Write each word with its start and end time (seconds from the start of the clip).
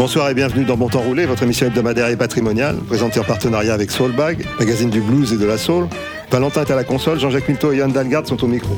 Bonsoir 0.00 0.30
et 0.30 0.34
bienvenue 0.34 0.64
dans 0.64 0.78
Bon 0.78 0.88
Temps 0.88 1.02
Roulé, 1.02 1.26
votre 1.26 1.42
émission 1.42 1.66
hebdomadaire 1.66 2.08
et 2.08 2.16
patrimoniale, 2.16 2.76
présentée 2.88 3.20
en 3.20 3.22
partenariat 3.22 3.74
avec 3.74 3.90
Soulbag, 3.90 4.46
magazine 4.58 4.88
du 4.88 5.02
blues 5.02 5.34
et 5.34 5.36
de 5.36 5.44
la 5.44 5.58
soul. 5.58 5.88
Valentin 6.30 6.62
est 6.62 6.70
à 6.70 6.74
la 6.74 6.84
console, 6.84 7.20
Jean-Jacques 7.20 7.46
Milto 7.46 7.70
et 7.70 7.76
Yann 7.76 7.92
Dalgard 7.92 8.26
sont 8.26 8.42
au 8.42 8.46
micro. 8.46 8.74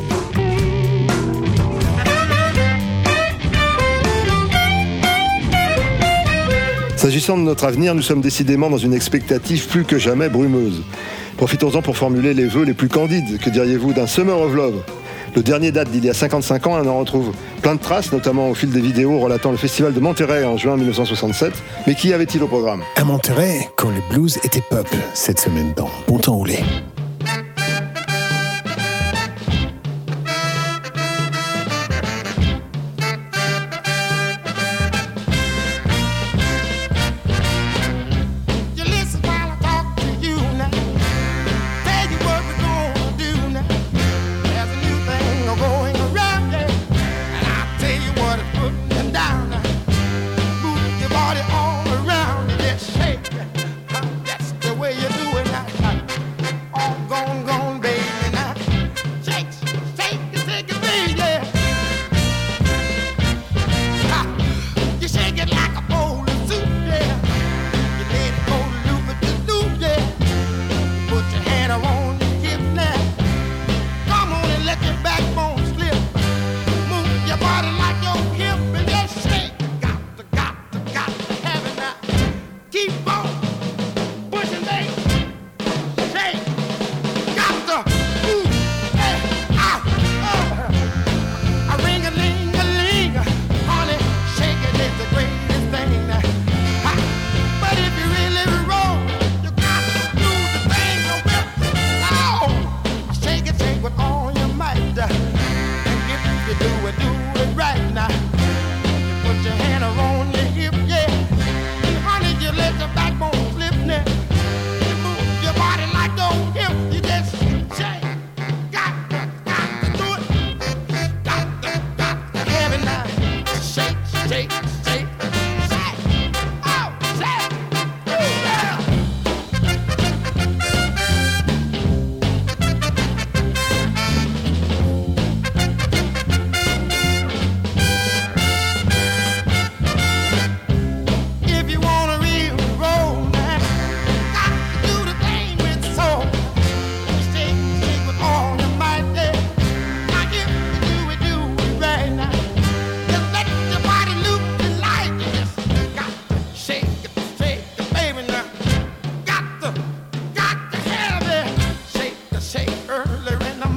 S'agissant 6.97 7.39
de 7.39 7.43
notre 7.43 7.67
avenir, 7.67 7.95
nous 7.95 8.03
sommes 8.03 8.21
décidément 8.21 8.69
dans 8.69 8.79
une 8.79 8.93
expectative 8.93 9.69
plus 9.69 9.85
que 9.85 10.01
jamais 10.01 10.29
brumeuse. 10.29 10.83
Profitons-en 11.37 11.83
pour 11.83 11.97
formuler 11.97 12.35
les 12.35 12.47
vœux 12.47 12.65
les 12.65 12.75
plus 12.75 12.89
candides. 12.89 13.39
Que 13.39 13.49
diriez-vous 13.49 13.93
d'un 13.93 14.09
Summer 14.09 14.37
of 14.37 14.53
Love? 14.57 14.83
Le 15.35 15.43
dernier 15.43 15.73
date 15.73 15.91
d'il 15.91 16.05
y 16.05 16.11
a 16.11 16.15
55 16.15 16.67
ans, 16.67 16.81
on 16.83 16.89
en 16.89 16.99
retrouve 16.99 17.33
plein 17.63 17.75
de 17.75 17.81
traces, 17.81 18.13
notamment 18.13 18.51
au 18.51 18.55
fil 18.55 18.71
des 18.71 18.81
vidéos 18.81 19.19
relatant 19.19 19.51
le 19.51 19.57
festival 19.57 19.93
de 19.93 20.01
Monterrey 20.01 20.45
en 20.45 20.57
juin 20.57 20.77
1967. 20.77 21.53
Mais 21.87 21.95
qui 21.95 22.13
avait-il 22.13 22.43
au 22.43 22.49
programme? 22.49 22.83
À 22.97 23.05
Monterrey, 23.05 23.69
quand 23.77 23.91
le 23.91 24.01
blues 24.11 24.39
était 24.45 24.63
pop, 24.69 24.87
cette 25.15 25.41
semaine 25.41 25.73
dans 25.77 25.91
Bon 26.07 26.19
temps 26.19 26.37
roulé. 26.37 26.59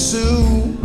Sue. 0.00 0.78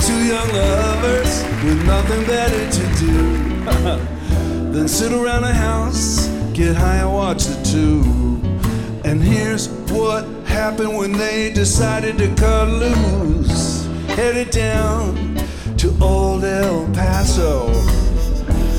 Two 0.00 0.20
young 0.26 0.50
lovers 0.52 1.44
with 1.62 1.86
nothing 1.86 2.26
better 2.26 2.70
to 2.70 2.98
do. 2.98 4.10
than 4.72 4.88
sit 4.88 5.12
around 5.12 5.44
a 5.44 5.54
house, 5.54 6.26
get 6.52 6.74
high 6.74 6.96
and 6.96 7.12
watch 7.12 7.44
the 7.44 7.62
tube. 7.62 8.44
And 9.04 9.22
here's 9.22 9.68
what 9.88 10.24
happened 10.46 10.96
when 10.96 11.12
they 11.12 11.52
decided 11.52 12.18
to 12.18 12.34
cut 12.34 12.68
loose. 12.68 13.86
Headed 14.16 14.50
down 14.50 15.36
to 15.78 15.96
old 16.02 16.42
El 16.42 16.86
Paso. 16.92 17.68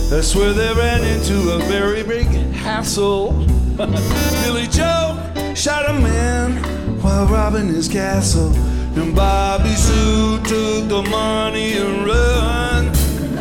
That's 0.09 0.35
where 0.35 0.51
they 0.51 0.73
ran 0.73 1.01
into 1.05 1.51
a 1.51 1.59
very 1.59 2.03
big 2.03 2.27
hassle. 2.27 3.31
Billy 3.77 4.67
Joe 4.67 5.17
shot 5.55 5.89
a 5.89 5.93
man 5.93 6.57
while 7.01 7.25
robbing 7.25 7.69
his 7.69 7.87
castle. 7.87 8.51
And 8.93 9.15
Bobby 9.15 9.69
Sue 9.69 10.37
took 10.43 10.89
the 10.89 11.01
money 11.09 11.73
and 11.77 12.05
run, 12.05 12.93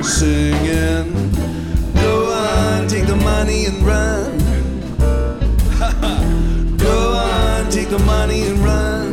singing 0.02 1.32
Go 1.94 2.32
on, 2.32 2.86
take 2.88 3.06
the 3.06 3.16
money 3.16 3.66
and 3.66 3.82
run. 3.82 4.38
Go 6.78 7.12
on, 7.14 7.70
take 7.70 7.88
the 7.88 7.98
money 7.98 8.42
and 8.42 8.58
run. 8.60 9.09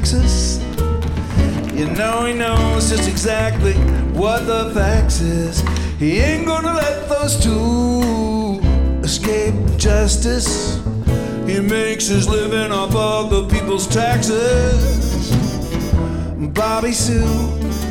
Texas. 0.00 0.58
You 1.74 1.86
know 1.90 2.24
he 2.24 2.32
knows 2.32 2.88
just 2.88 3.06
exactly 3.06 3.74
what 4.18 4.46
the 4.46 4.72
facts 4.74 5.20
is. 5.20 5.60
He 5.98 6.20
ain't 6.20 6.46
gonna 6.46 6.72
let 6.72 7.06
those 7.06 7.36
two 7.38 8.60
escape 9.04 9.54
justice. 9.76 10.80
He 11.46 11.60
makes 11.60 12.06
his 12.06 12.26
living 12.26 12.72
off 12.72 12.96
of 12.96 13.28
the 13.28 13.46
people's 13.54 13.86
taxes. 13.86 15.32
Bobby 16.54 16.92
Sue, 16.92 17.26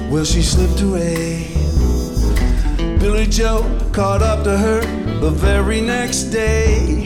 well, 0.10 0.26
she 0.26 0.42
slipped 0.42 0.82
away. 0.82 1.46
Billy 2.98 3.28
Joe 3.28 3.62
caught 3.94 4.24
up 4.24 4.44
to 4.46 4.58
her 4.58 4.82
the 5.20 5.30
very 5.30 5.80
next 5.80 6.32
day. 6.32 7.06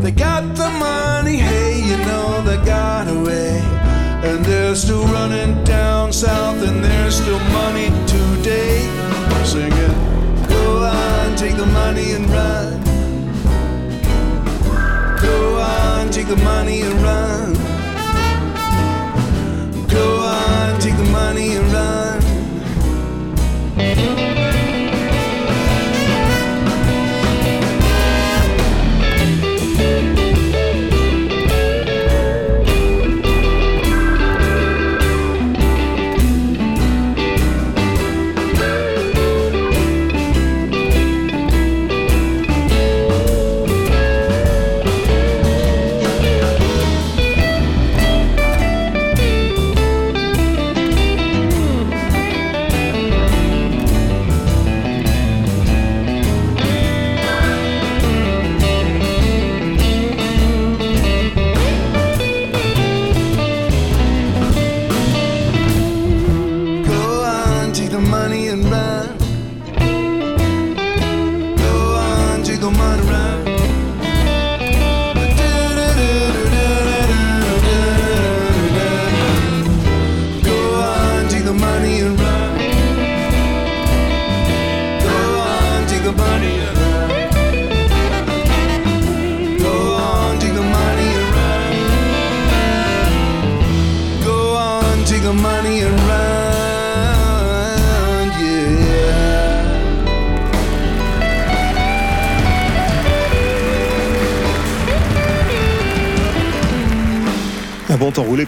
They 0.00 0.10
got 0.10 0.56
the 0.56 0.68
money, 0.68 1.21
they're 4.72 4.78
still 4.78 5.04
running 5.08 5.62
down 5.64 6.10
south, 6.10 6.66
and 6.66 6.82
there's 6.82 7.16
still 7.16 7.38
money 7.50 7.90
today. 8.06 8.80
Singing, 9.44 10.48
go 10.48 10.84
on, 10.84 11.36
take 11.36 11.56
the 11.58 11.66
money 11.66 12.12
and 12.12 12.24
run. 12.30 12.80
Go 15.20 15.58
on, 15.58 16.10
take 16.10 16.26
the 16.26 16.36
money 16.36 16.80
and 16.80 17.02
run. 17.02 17.51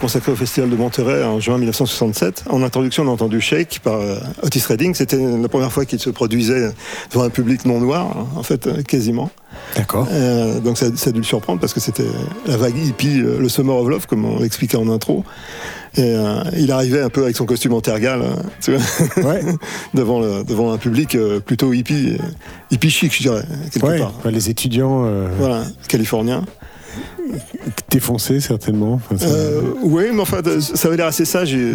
Consacré 0.05 0.33
au 0.33 0.37
Festival 0.37 0.69
de 0.69 0.77
Monterey 0.77 1.25
en 1.25 1.41
juin 1.41 1.57
1967. 1.57 2.45
En 2.51 2.63
introduction, 2.63 3.05
on 3.05 3.09
a 3.09 3.11
entendu 3.13 3.41
Shake 3.41 3.81
par 3.83 3.95
euh, 4.01 4.17
Otis 4.43 4.63
Redding. 4.69 4.95
C'était 4.95 5.17
la 5.17 5.49
première 5.49 5.73
fois 5.73 5.87
qu'il 5.87 5.99
se 5.99 6.11
produisait 6.11 6.69
devant 7.11 7.25
un 7.25 7.31
public 7.31 7.65
non 7.65 7.81
noir, 7.81 8.15
hein, 8.15 8.27
en 8.37 8.43
fait, 8.43 8.67
euh, 8.67 8.83
quasiment. 8.83 9.31
D'accord. 9.77 10.07
Euh, 10.13 10.61
donc 10.61 10.77
ça, 10.77 10.95
ça 10.95 11.09
a 11.09 11.13
dû 11.15 11.21
le 11.21 11.25
surprendre 11.25 11.59
parce 11.59 11.73
que 11.73 11.81
c'était 11.81 12.05
la 12.47 12.59
vague 12.59 12.77
hippie, 12.77 13.15
le 13.17 13.49
Summer 13.49 13.75
of 13.77 13.89
Love, 13.89 14.07
comme 14.07 14.27
on 14.27 14.41
l'expliquait 14.41 14.77
en 14.77 14.91
intro. 14.91 15.25
Et 15.97 16.03
euh, 16.03 16.43
il 16.59 16.71
arrivait 16.71 17.01
un 17.01 17.09
peu 17.09 17.23
avec 17.23 17.35
son 17.37 17.47
costume 17.47 17.73
en 17.73 17.81
tergal, 17.81 18.21
hein, 18.21 18.43
tu 18.61 18.73
vois, 18.75 19.25
Ouais. 19.33 19.41
devant, 19.95 20.21
le- 20.21 20.45
devant 20.45 20.71
un 20.71 20.77
public 20.77 21.17
plutôt 21.47 21.73
hippie, 21.73 22.19
hippie 22.71 22.91
chic, 22.91 23.15
je 23.17 23.23
dirais, 23.23 23.45
quelque 23.73 23.87
Ouais, 23.87 23.99
part. 24.01 24.13
ouais, 24.25 24.33
les 24.33 24.51
étudiants 24.51 25.05
euh, 25.07 25.29
Voilà, 25.39 25.63
californien. 25.89 26.45
Défoncés 27.91 28.41
certainement. 28.41 28.95
Enfin, 28.95 29.17
ça- 29.19 29.27
Euh, 29.33 29.61
oui, 29.83 30.05
mais 30.13 30.21
enfin, 30.21 30.39
ça 30.61 30.89
avait 30.89 30.97
l'air 30.97 31.07
assez 31.07 31.25
sage. 31.25 31.55
et, 31.55 31.75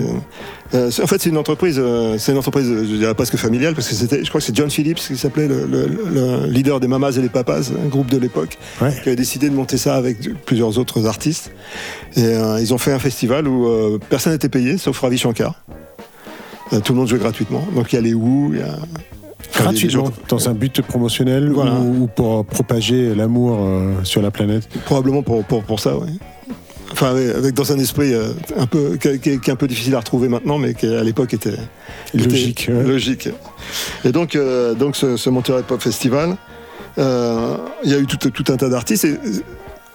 euh, 0.74 0.88
en 1.02 1.08
fait, 1.08 1.22
c'est 1.22 1.30
une 1.30 1.38
entreprise, 1.38 1.76
euh, 1.80 2.18
c'est 2.18 2.32
une 2.34 2.38
entreprise, 2.38 2.68
je 2.68 2.96
dirais 2.98 3.14
presque 3.16 3.38
familiale, 3.38 3.74
parce 3.76 3.88
que 3.88 3.96
c'était, 3.96 4.24
je 4.24 4.30
crois 4.30 4.40
que 4.42 4.46
c'est 4.46 4.56
John 4.56 4.70
Phillips 4.70 4.98
qui 5.00 5.16
s'appelait 5.18 5.48
le, 5.48 5.66
le- 5.66 5.88
le 6.14 6.46
leader 6.48 6.80
des 6.80 6.88
Mamas 6.88 7.12
et 7.12 7.22
les 7.22 7.30
Papas, 7.30 7.72
un 7.72 7.88
groupe 7.88 8.10
de 8.12 8.18
l'époque, 8.18 8.58
Ouais. 8.82 8.92
qui 9.02 9.10
avait 9.10 9.16
décidé 9.16 9.50
de 9.50 9.56
monter 9.56 9.78
ça 9.78 9.96
avec 9.96 10.18
plusieurs 10.46 10.78
autres 10.78 11.06
artistes. 11.06 11.52
Et 12.18 12.34
ils 12.60 12.74
ont 12.74 12.78
fait 12.78 12.92
un 12.92 13.00
festival 13.00 13.48
où 13.48 13.98
personne 14.10 14.34
n'était 14.34 14.50
payé, 14.50 14.78
sauf 14.78 15.00
Ravi 15.00 15.18
Shankar. 15.18 15.64
Tout 16.84 16.94
le 16.94 17.00
monde 17.00 17.08
jouait 17.08 17.18
gratuitement. 17.20 17.66
Donc 17.76 17.92
il 17.94 17.96
y 17.96 18.00
a 18.00 18.02
les 18.02 18.14
Who, 18.14 18.52
il 18.54 18.60
y 18.60 18.62
a 18.62 18.78
Gratuitement, 19.64 20.12
dans 20.30 20.50
un 20.50 20.54
but 20.54 20.82
promotionnel 20.82 21.50
Voilà. 21.52 21.74
ou, 21.74 22.04
ou 22.04 22.08
pour 22.08 22.46
propager 22.46 23.14
l'amour 23.16 23.58
euh, 23.62 23.94
sur 24.04 24.22
la 24.22 24.32
planète. 24.32 24.68
Probablement 24.86 25.22
pour, 25.24 25.44
pour, 25.44 25.64
pour 25.64 25.80
ça, 25.80 25.98
oui. 25.98 26.20
Enfin, 26.92 27.14
oui, 27.14 27.30
avec 27.30 27.54
dans 27.54 27.72
un 27.72 27.78
esprit 27.78 28.14
euh, 28.14 28.32
un 28.58 28.66
peu 28.66 28.98
qui, 28.98 29.08
est- 29.10 29.20
qui 29.20 29.30
est 29.30 29.40
qui 29.40 29.50
est 29.50 29.54
un 29.54 29.56
peu 29.56 29.68
difficile 29.68 29.94
à 29.94 30.00
retrouver 30.00 30.28
maintenant, 30.28 30.58
mais 30.58 30.74
qui 30.74 30.88
à 30.88 31.04
l'époque 31.04 31.34
était 31.36 31.54
Logique, 32.16 32.64
était 32.64 32.74
ouais. 32.74 32.84
Logique. 32.84 33.30
Et 34.06 34.12
donc, 34.12 34.36
euh, 34.36 34.74
donc 34.74 34.96
ce, 34.96 35.16
ce 35.16 35.30
Monterey 35.30 35.62
Pop 35.68 35.80
Festival, 35.82 36.36
euh, 36.98 37.58
il 37.84 37.92
y 37.92 37.94
a 37.94 38.00
eu 38.00 38.08
tout, 38.08 38.18
tout 38.32 38.52
un 38.52 38.58
tas 38.58 38.70
d'artistes. 38.70 39.06
Et 39.06 39.18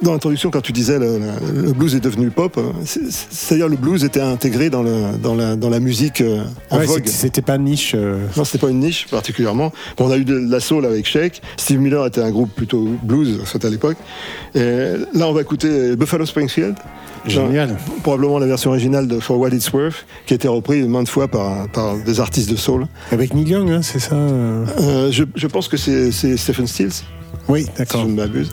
dans 0.03 0.13
l'introduction, 0.13 0.51
quand 0.51 0.61
tu 0.61 0.73
disais 0.73 0.99
le, 0.99 1.19
le- 1.19 1.63
le 1.63 1.73
blues 1.73 1.95
est 1.95 2.01
devenu 2.01 2.31
pop, 2.31 2.57
euh, 2.59 2.73
c'est- 2.85 3.11
c'est-à-dire 3.11 3.69
le 3.69 3.77
blues 3.77 4.05
était 4.05 4.21
intégré 4.21 4.69
dans, 4.69 4.83
le, 4.83 5.17
dans, 5.23 5.35
la, 5.35 5.57
dans 5.57 5.71
la 5.71 5.81
musique 5.81 6.21
euh, 6.21 6.43
en 6.71 6.79
Ouais, 6.79 6.87
vogue. 6.87 7.07
c'était- 7.07 7.41
pas 7.43 7.57
niche. 7.59 7.93
euh, 7.95 8.19
Non, 8.37 8.45
c'était 8.45 8.59
pas 8.59 8.71
une 8.71 8.81
niche 8.81 9.07
particulièrement. 9.11 9.73
Bon, 9.97 10.07
on 10.09 10.11
a 10.11 10.17
eu 10.19 10.25
de 10.25 10.37
la 10.37 10.61
soul 10.61 10.85
avec 10.85 11.07
Shake. 11.07 11.41
Steve 11.57 11.81
Miller 11.81 12.05
était 12.07 12.21
un 12.23 12.31
groupe 12.31 12.51
plutôt 12.55 12.87
blues, 13.03 13.41
c'était 13.47 13.67
à 13.69 13.71
l'époque. 13.71 13.97
Là, 14.55 15.29
on 15.29 15.33
va 15.33 15.41
écouter 15.41 15.97
Buffalo 15.97 16.27
Springfield. 16.27 16.75
Génial. 17.27 17.77
Probablement 18.03 18.39
la 18.39 18.47
version 18.47 18.71
originale 18.71 19.09
de 19.09 19.19
For 19.19 19.39
What 19.39 19.51
It's 19.51 19.73
Worth, 19.73 20.05
qui 20.27 20.35
a 20.35 20.37
été 20.37 20.47
reprise 20.49 20.87
maintes 20.87 21.09
fois 21.09 21.27
par, 21.29 21.67
par 21.71 21.97
des 21.97 22.21
artistes 22.21 22.51
de 22.51 22.57
soul. 22.57 22.87
Avec 23.13 23.33
Neil 23.33 23.49
Young, 23.49 23.71
hein, 23.71 23.81
c'est 23.83 23.99
ça 23.99 24.15
euh 24.15 25.11
je, 25.11 25.25
je 25.35 25.47
pense 25.47 25.69
que 25.69 25.79
c'est 25.79 26.13
Stephen 26.37 26.67
Stills, 26.67 26.91
Oui, 27.49 27.63
si 27.63 27.71
d'accord. 27.79 28.03
je 28.03 28.07
ne 28.09 28.13
m'abuse. 28.15 28.53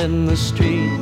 in 0.00 0.24
the 0.24 0.36
street 0.36 0.98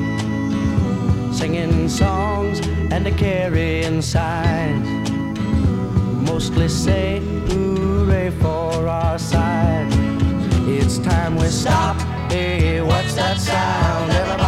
singing 1.33 1.89
songs 1.89 2.59
and 2.91 3.07
a 3.07 3.13
carrying 3.13 4.03
signs. 4.03 5.11
Mostly 6.29 6.69
say 6.69 7.21
hooray 7.47 8.31
for 8.31 8.89
our 8.89 9.17
side. 9.17 9.87
It's 10.67 10.99
time 10.99 11.37
we 11.37 11.47
stop. 11.47 11.97
Hey, 12.29 12.81
what's 12.83 13.15
that 13.15 13.39
sound? 13.39 14.11
Everybody 14.11 14.48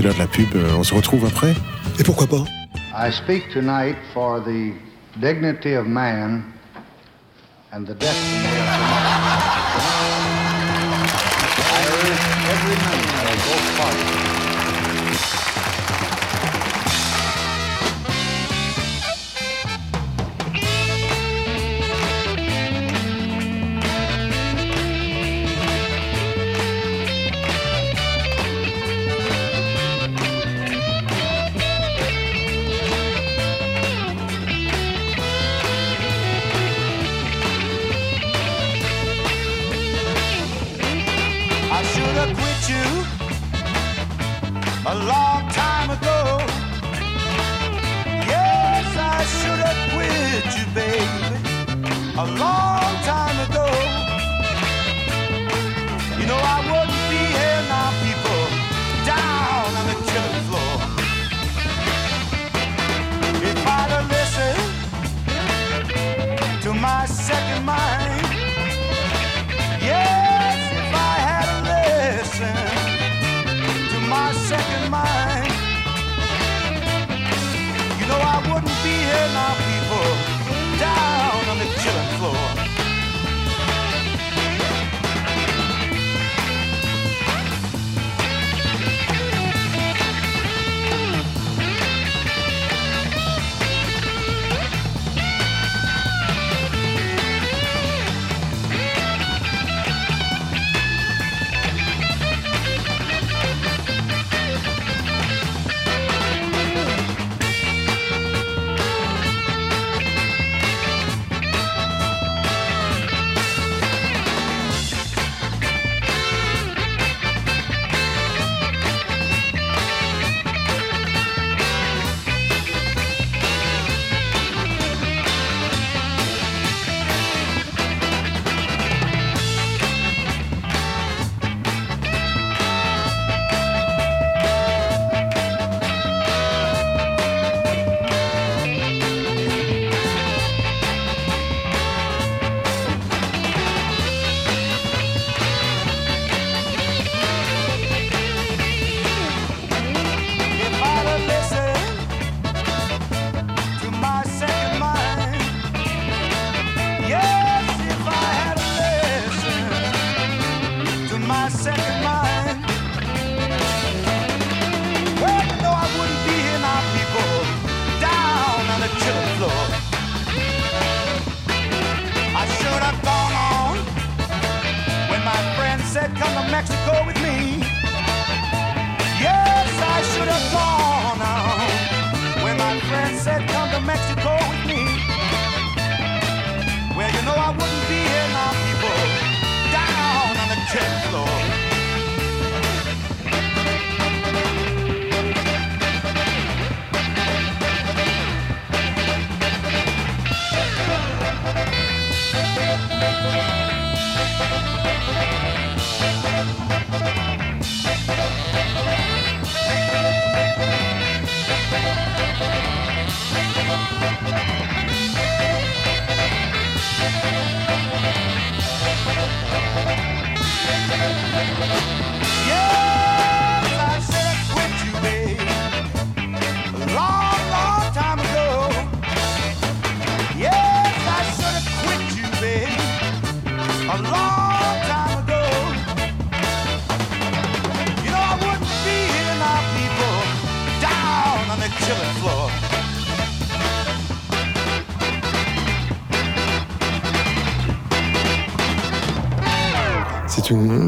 c'est 0.00 0.06
l'heure 0.06 0.14
de 0.14 0.18
la 0.20 0.26
pub. 0.26 0.48
Euh, 0.54 0.76
On 0.78 0.82
se 0.82 0.94
retrouve 0.94 1.26
après 1.26 1.54
Et 1.98 2.04
pourquoi 2.04 2.26
pas? 2.26 2.44
I 2.94 3.12
speak 3.12 3.50
tonight 3.52 3.96
for 4.14 4.40
the 4.42 4.72
dignity 5.20 5.74
of 5.74 5.86
man 5.86 6.42
and 7.72 7.84
the 7.84 7.94
destiny 7.94 8.46
of 8.46 8.66
democracy. 8.78 10.39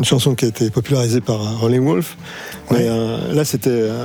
Une, 0.02 0.04
chanson 0.04 0.34
qui 0.34 0.44
a 0.44 0.48
été 0.48 0.70
popularisée 0.70 1.20
par 1.20 1.40
euh, 1.40 1.56
Rolling 1.60 1.84
Wolf. 1.84 2.16
Mais 2.70 2.78
euh, 2.88 3.32
là, 3.32 3.44
c'était 3.44 3.70
euh, 3.70 4.04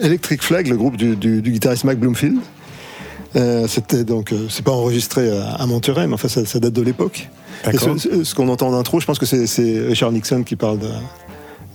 Electric 0.00 0.42
Flag, 0.42 0.66
le 0.68 0.76
groupe 0.76 0.96
du, 0.96 1.16
du- 1.16 1.40
du 1.42 1.50
guitariste 1.52 1.84
Mac 1.84 1.98
Bloomfield. 1.98 2.36
Euh, 3.36 3.68
c'était 3.68 4.02
donc, 4.02 4.34
c'est 4.48 4.64
pas 4.64 4.72
enregistré 4.72 5.30
à, 5.58 5.64
Monterey, 5.66 6.06
mais 6.08 6.14
enfin, 6.14 6.26
ça, 6.28 6.44
ça 6.44 6.58
date 6.58 6.72
de 6.72 6.82
l'époque. 6.82 7.28
Et 7.72 7.78
ce, 7.78 7.96
ce- 7.98 8.24
ce 8.24 8.34
qu'on 8.34 8.48
entend 8.48 8.68
en 8.68 8.74
intro, 8.74 8.98
je 9.00 9.06
pense 9.06 9.18
que 9.20 9.26
c'est, 9.26 9.80
Richard 9.86 10.10
Nixon 10.12 10.42
qui 10.42 10.56
parle 10.56 10.78
de, 10.80 10.88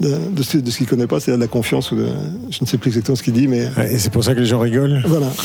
de, 0.02 0.16
de 0.32 0.44
ce, 0.44 0.58
de 0.58 0.70
ce 0.70 0.78
qu'il 0.80 0.88
connaît 0.88 1.08
pas, 1.08 1.20
c'est 1.22 1.32
de 1.32 1.38
la 1.38 1.48
confiance 1.48 1.92
ou 1.92 1.96
de, 1.96 2.08
je 2.50 2.58
ne 2.62 2.66
sais 2.68 2.78
plus 2.78 2.90
exactement 2.90 3.16
ce 3.16 3.24
qu'il 3.24 3.34
dit, 3.34 3.48
mais 3.48 3.70
Ouais, 3.78 3.94
Et 3.94 4.00
c'est 4.00 4.12
pour 4.12 4.24
ça 4.24 4.34
que 4.36 4.40
les 4.42 4.46
gens 4.46 4.60
rigolent. 4.60 5.02
voilà. 5.08 5.28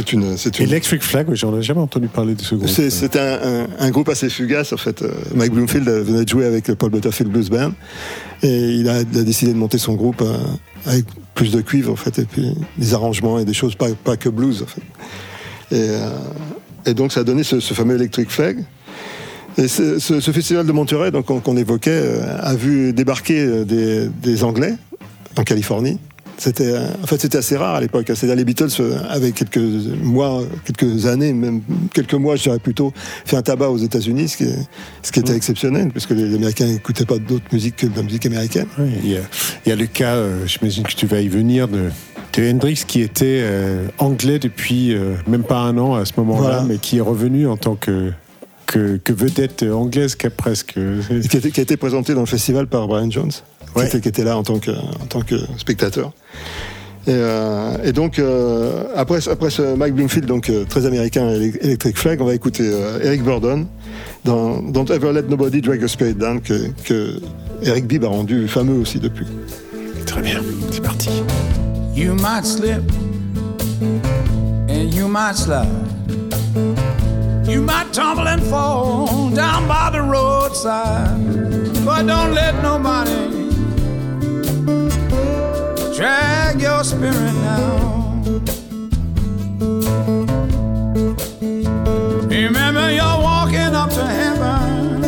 c'est 0.00 0.12
une, 0.12 0.36
c'est 0.36 0.58
une, 0.58 0.66
Electric 0.66 1.02
Flag, 1.02 1.26
j'en 1.32 1.56
ai 1.58 1.62
jamais 1.62 1.80
entendu 1.80 2.08
parler 2.08 2.34
de 2.34 2.42
ce 2.42 2.54
groupe. 2.54 2.68
C'est 2.68 3.16
un, 3.16 3.38
un- 3.42 3.66
un 3.78 3.90
groupe 3.90 4.08
assez 4.08 4.28
fugace 4.28 4.72
en 4.72 4.76
fait. 4.76 5.02
Euh, 5.02 5.10
Mike 5.34 5.52
Bloomfield 5.52 5.88
euh, 5.88 6.02
venait 6.02 6.24
de 6.24 6.28
jouer 6.28 6.46
avec 6.46 6.68
le 6.68 6.74
Paul 6.74 6.90
Butterfield 6.90 7.30
Blues 7.30 7.50
Band 7.50 7.72
et 8.42 8.70
il 8.70 8.88
a, 8.88 9.00
il 9.02 9.18
a 9.18 9.22
décidé 9.22 9.52
de 9.52 9.58
monter 9.58 9.78
son 9.78 9.94
groupe 9.94 10.22
euh, 10.22 10.36
avec 10.86 11.04
plus 11.34 11.50
de 11.52 11.60
cuivre 11.60 11.92
en 11.92 11.96
fait 11.96 12.18
et 12.18 12.24
puis 12.24 12.52
des 12.78 12.94
arrangements 12.94 13.38
et 13.38 13.44
des 13.44 13.54
choses 13.54 13.74
pas, 13.74 13.88
pas 14.04 14.16
que 14.16 14.28
blues 14.28 14.62
en 14.62 14.66
fait. 14.66 14.80
Et, 15.76 15.88
euh, 15.90 16.08
et 16.86 16.94
donc 16.94 17.12
ça 17.12 17.20
a 17.20 17.24
donné 17.24 17.42
ce, 17.42 17.60
ce 17.60 17.74
fameux 17.74 17.94
Electric 17.96 18.30
Flag. 18.30 18.64
Et 19.58 19.68
ce, 19.68 19.98
ce- 19.98 20.20
ce 20.20 20.30
festival 20.30 20.64
de 20.66 20.72
Monterey 20.72 21.10
donc 21.10 21.26
qu'on 21.26 21.56
évoquait 21.56 21.90
euh, 21.92 22.36
a 22.40 22.54
vu 22.54 22.92
débarquer 22.92 23.40
euh, 23.40 23.64
des, 23.64 24.08
des 24.08 24.44
Anglais 24.44 24.74
en 25.36 25.42
Californie. 25.44 25.98
C'était, 26.42 26.72
euh, 26.72 26.86
en 27.02 27.06
fait, 27.06 27.20
c'était 27.20 27.36
assez 27.36 27.54
rare 27.58 27.74
à 27.74 27.80
l'époque. 27.82 28.06
C'est-à-dire 28.06 28.34
les 28.34 28.46
Beatles 28.46 28.68
euh, 28.80 28.96
avaient 29.10 29.32
quelques 29.32 29.58
mois, 29.58 30.42
quelques 30.64 31.04
années, 31.04 31.34
même 31.34 31.60
quelques 31.92 32.14
mois, 32.14 32.34
je 32.36 32.44
dirais 32.44 32.58
plutôt, 32.58 32.94
fait 33.26 33.36
un 33.36 33.42
tabac 33.42 33.68
aux 33.68 33.76
États-Unis, 33.76 34.28
ce 34.30 34.36
qui, 34.38 34.44
est- 34.44 34.68
ce 35.02 35.12
qui 35.12 35.20
était 35.20 35.36
exceptionnel, 35.36 35.90
parce 35.92 36.06
que 36.06 36.14
les 36.14 36.34
Américains 36.34 36.64
n'écoutaient 36.66 37.04
pas 37.04 37.18
d'autres 37.18 37.44
musiques 37.52 37.76
que 37.76 37.86
de 37.86 37.94
la 37.94 38.02
musique 38.02 38.24
américaine. 38.24 38.66
Oui, 38.78 38.88
il, 39.04 39.10
y 39.10 39.16
a, 39.18 39.20
il 39.66 39.68
y 39.68 39.72
a 39.72 39.76
le 39.76 39.84
cas, 39.86 40.14
euh, 40.14 40.46
j'imagine 40.46 40.82
que 40.84 40.94
tu 40.94 41.06
vas 41.06 41.20
y 41.20 41.28
venir, 41.28 41.68
de, 41.68 41.90
de 42.32 42.50
Hendrix 42.50 42.84
qui 42.86 43.02
était 43.02 43.40
euh, 43.42 43.86
anglais 43.98 44.38
depuis 44.38 44.94
euh, 44.94 45.16
même 45.28 45.42
pas 45.44 45.58
un 45.60 45.76
an 45.76 45.94
à 45.94 46.06
ce 46.06 46.12
moment-là, 46.16 46.40
Voilà. 46.40 46.62
mais 46.62 46.78
qui 46.78 46.96
est 46.96 47.02
revenu 47.02 47.46
en 47.48 47.58
tant 47.58 47.74
que, 47.74 48.12
que, 48.64 48.96
que 48.96 49.12
vedette 49.12 49.62
anglaise 49.64 50.14
qui 50.14 50.26
a 50.26 50.30
presque. 50.30 50.72
Qui, 50.74 51.36
a 51.36 51.38
été, 51.38 51.50
qui 51.50 51.60
a 51.60 51.62
été 51.64 51.76
présenté 51.76 52.14
dans 52.14 52.20
le 52.20 52.26
festival 52.26 52.66
par 52.66 52.88
Brian 52.88 53.10
Jones, 53.10 53.32
Ouais. 53.76 53.82
qui, 53.82 53.88
était, 53.96 54.00
qui 54.00 54.08
était 54.08 54.24
là 54.24 54.36
en 54.36 54.42
tant 54.42 54.58
que, 54.58 54.70
en 54.72 55.06
tant 55.08 55.20
que 55.22 55.36
spectateur. 55.58 56.12
Et, 57.06 57.12
euh, 57.14 57.76
et 57.82 57.92
donc, 57.92 58.18
euh, 58.18 58.84
après, 58.94 59.26
après 59.28 59.48
ce 59.50 59.74
Mike 59.74 59.94
Bloomfield, 59.94 60.26
donc 60.26 60.50
euh, 60.50 60.64
très 60.68 60.84
américain, 60.86 61.30
Ele- 61.30 61.56
Electric 61.62 61.96
Flag, 61.96 62.20
on 62.20 62.26
va 62.26 62.34
écouter 62.34 62.64
euh, 62.70 62.98
Eric 63.02 63.22
Burdon 63.24 63.66
dans 64.24 64.60
Don't 64.60 64.90
Ever 64.90 65.12
Let 65.12 65.22
Nobody 65.22 65.62
Drag 65.62 65.80
Your 65.80 65.88
Spirit 65.88 66.14
Down, 66.14 66.40
que, 66.42 66.68
que 66.84 67.20
Eric 67.62 67.86
Bibb 67.86 68.04
a 68.04 68.08
rendu 68.08 68.46
fameux 68.48 68.78
aussi 68.78 68.98
depuis. 68.98 69.26
Très 70.04 70.20
bien, 70.20 70.40
c'est 70.70 70.82
parti. 70.82 71.08
You 71.94 72.12
might 72.14 72.44
slip 72.44 72.82
and 74.68 74.92
you 74.94 75.08
might 75.08 75.36
slide. 75.36 75.68
You 77.48 77.62
might 77.62 77.92
tumble 77.92 78.28
and 78.28 78.42
fall 78.42 79.30
down 79.34 79.66
by 79.66 79.90
the 79.90 80.02
roadside. 80.02 81.18
But 81.84 82.06
don't 82.06 82.32
let 82.34 82.54
nobody 82.62 83.10
drag 86.00 86.62
your 86.62 86.82
spirit 86.82 87.34
down. 87.44 88.22
Remember, 92.26 92.90
you're 92.90 93.20
walking 93.28 93.74
up 93.82 93.90
to 93.90 94.06
heaven. 94.06 95.02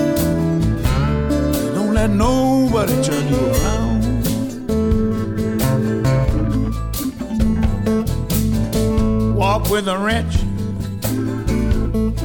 Don't 1.75 1.95
let 1.95 2.11
nobody 2.11 2.93
turn 3.03 3.27
you 3.33 3.41
around. 3.53 4.03
Walk 9.35 9.71
with 9.71 9.87
the 9.87 9.97
rich, 9.97 10.35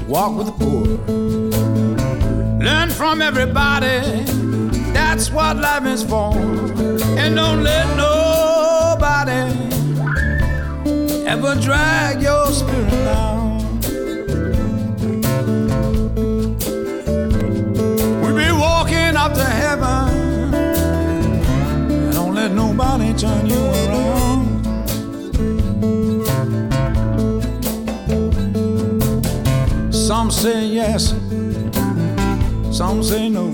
walk 0.10 0.36
with 0.38 0.47
the 0.47 0.56
poor. 0.62 0.86
Learn 2.60 2.89
from 2.89 3.21
everybody, 3.21 4.01
that's 4.91 5.32
what 5.32 5.56
life 5.56 5.86
is 5.86 6.03
for. 6.03 6.36
And 7.17 7.34
don't 7.38 7.63
let 7.63 7.95
nobody 9.25 9.65
ever 11.25 11.56
drag 11.60 12.21
your 12.21 12.47
spirit 12.51 12.89
down. 12.91 13.58
We'll 18.21 18.36
be 18.36 18.51
walking 18.51 19.15
up 19.15 19.34
to 19.34 19.43
heaven, 19.43 20.53
and 20.53 22.13
don't 22.13 22.36
let 22.36 22.51
nobody 22.51 23.13
turn 23.13 23.47
you 23.47 23.58
around. 23.58 24.63
Some 29.91 30.30
say 30.32 30.65
yes, 30.65 31.15
some 32.71 33.01
say 33.01 33.30
no. 33.30 33.51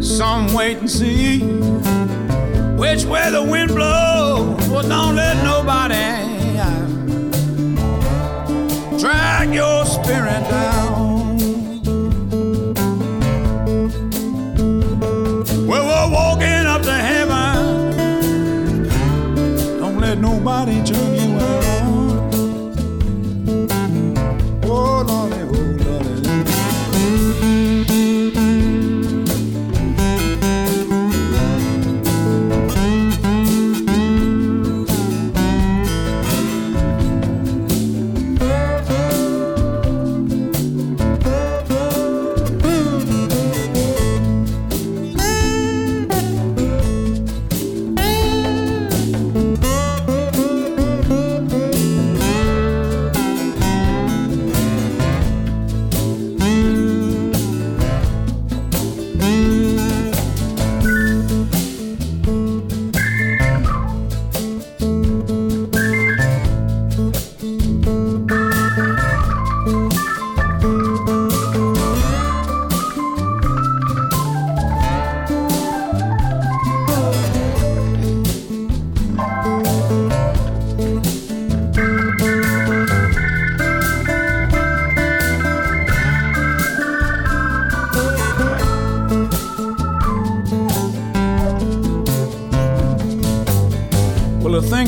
Some 0.00 0.52
wait 0.54 0.78
and 0.78 0.90
see 0.90 1.40
which 2.84 3.04
way 3.06 3.30
the 3.30 3.42
wind 3.42 3.70
blows. 3.74 4.68
Well, 4.68 4.86
don't 4.86 5.16
let 5.16 5.42
nobody 5.42 5.63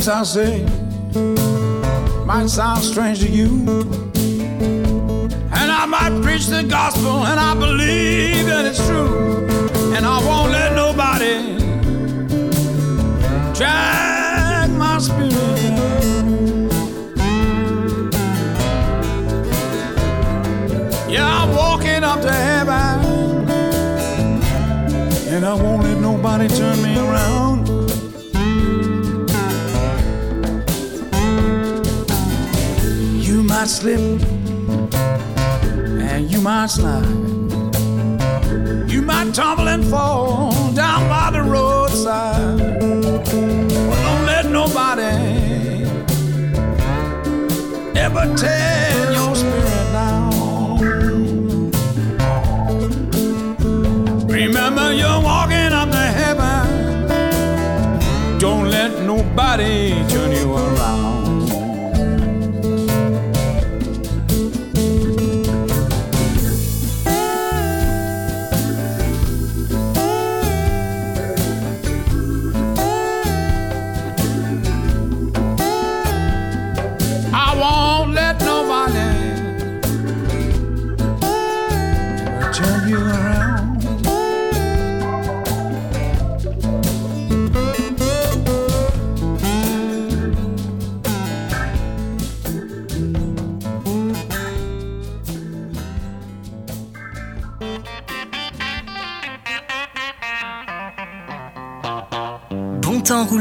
things 0.07 0.09
I 0.09 0.23
say 0.23 0.65
might 2.25 2.49
sound 2.49 2.83
strange 2.85 3.21
to 3.21 3.29
you. 3.29 3.47
And 5.53 5.71
I 5.73 5.87
might 5.87 6.23
preach 6.23 6.47
the 6.47 6.63
gospel, 6.63 7.25
and 7.27 7.41
I 7.41 7.55
believe 7.55 8.47
that 8.47 8.65
it's 8.67 8.85
true. 8.87 9.47
And 9.97 10.07
I 10.07 10.19
won't 10.25 10.53
let 10.53 10.75
nobody 10.75 11.59
drag 13.55 14.71
my 14.71 14.99
spirit. 14.99 15.33
Yeah, 21.09 21.43
I'm 21.43 21.51
walking 21.55 22.05
up 22.05 22.21
to 22.21 22.33
heaven, 22.33 23.49
and 25.33 25.45
I 25.45 25.55
won't 25.55 25.83
let 25.83 25.99
nobody 25.99 26.49
turn 26.49 26.83
me 26.83 26.96
might 33.67 33.73
slip 33.73 33.99
and 36.01 36.31
you 36.31 36.41
might 36.41 36.67
slide. 36.67 37.05
You 38.89 39.03
might 39.03 39.35
tumble 39.35 39.69
and 39.69 39.85
fall 39.85 40.53
down 40.73 41.09
by 41.09 41.31
the 41.33 41.43
roadside. 41.43 42.61
Well, 42.61 44.03
don't 44.07 44.25
let 44.27 44.47
nobody 44.47 45.83
ever 47.99 48.35
tear 48.37 49.13
your 49.13 49.35
spirit 49.35 49.93
down. 49.93 51.71
Remember, 54.29 54.93
you're 54.93 55.23
walking 55.23 55.73
up 55.73 55.91
to 55.91 56.07
heaven. 56.21 56.69
Don't 58.39 58.71
let 58.71 59.03
nobody 59.03 59.86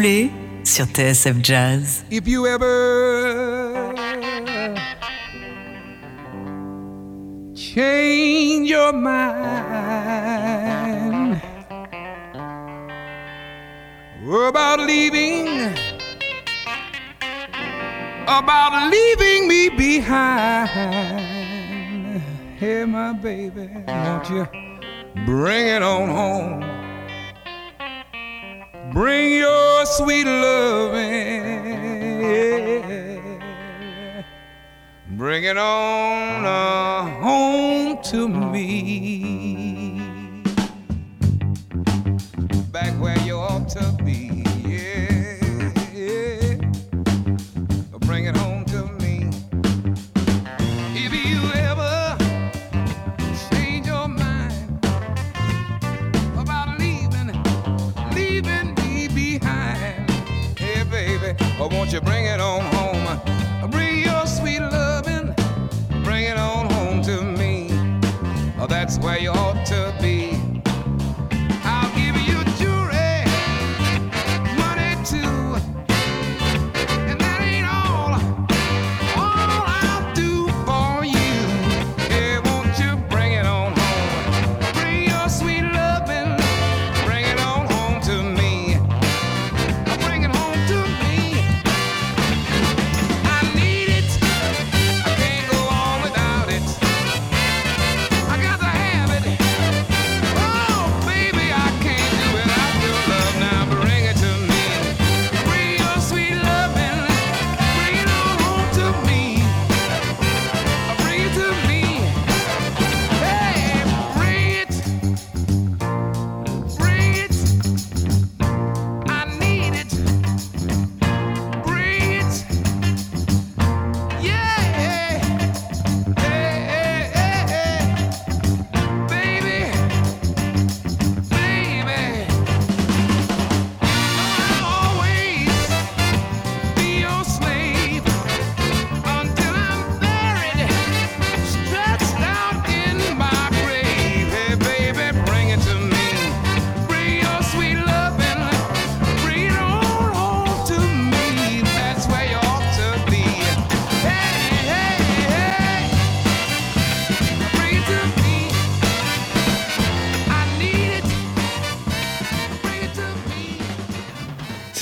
Temps 0.06 0.30
sur 0.64 0.86
TSF 0.86 1.42
Jazz. 1.42 2.06
If 2.12 2.28
you 2.28 2.46
ever 2.46 3.92
change 7.56 8.70
your 8.70 8.94
mind 8.94 9.82
about 14.30 14.80
leaving, 14.80 15.74
about 18.28 18.92
leaving 18.92 19.48
me 19.48 19.70
behind, 19.70 20.70
hey, 22.60 22.86
my 22.86 23.14
baby, 23.14 23.70
won't 23.88 24.30
you 24.30 24.46
bring 25.26 25.68
it 25.68 25.82
on 25.82 26.10
home? 26.10 26.64
Bring 28.94 29.34
your 29.34 29.75
sweet 29.98 30.26
loving. 30.26 31.46
Bring 35.12 35.46
it 35.46 35.58
on 35.58 36.46
uh, 36.46 37.04
home 37.22 38.02
to 38.04 38.28
me. 38.28 39.64
Back 42.72 42.94
where 43.00 43.18
you 43.20 43.38
ought 43.38 43.70
to 43.70 43.98
be. 44.04 44.25
Won't 61.86 61.94
you 61.94 62.02
bring 62.02 62.26
it 62.26 62.40
on 62.40 62.75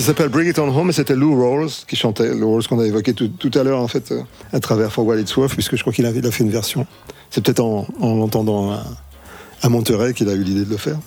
Ça 0.04 0.08
s'appelle 0.08 0.28
Bring 0.28 0.50
It 0.50 0.60
On 0.60 0.68
Home 0.68 0.90
et 0.90 0.92
c'était 0.92 1.16
Lou 1.16 1.34
Rawls 1.42 1.70
qui 1.88 1.96
chantait. 1.96 2.34
Lou 2.36 2.52
Rawls 2.52 2.68
qu'on 2.68 2.78
a 2.82 2.86
évoqué 2.86 3.14
tout, 3.14 3.30
tout 3.30 3.52
à 3.58 3.64
l'heure 3.64 3.80
en 3.80 3.88
fait 3.88 4.12
euh, 4.12 4.20
à 4.52 4.60
travers 4.60 4.92
For 4.92 5.06
What 5.06 5.18
It's 5.18 5.34
Worth 5.38 5.54
puisque 5.54 5.78
je 5.78 5.82
crois 5.82 5.94
qu'il 5.94 6.06
a, 6.06 6.12
fait 6.12 6.44
une 6.44 6.50
version. 6.50 6.86
C'est 7.30 7.42
peut-être 7.42 7.62
en, 7.62 7.88
en 8.02 8.16
l'entendant 8.16 8.72
à, 8.72 8.84
à 9.62 9.70
Monterey 9.70 10.14
qu'il 10.14 10.28
a 10.28 10.34
eu 10.34 10.44
l'idée 10.44 10.66
de 10.66 10.70
le 10.70 10.76
faire. 10.76 10.98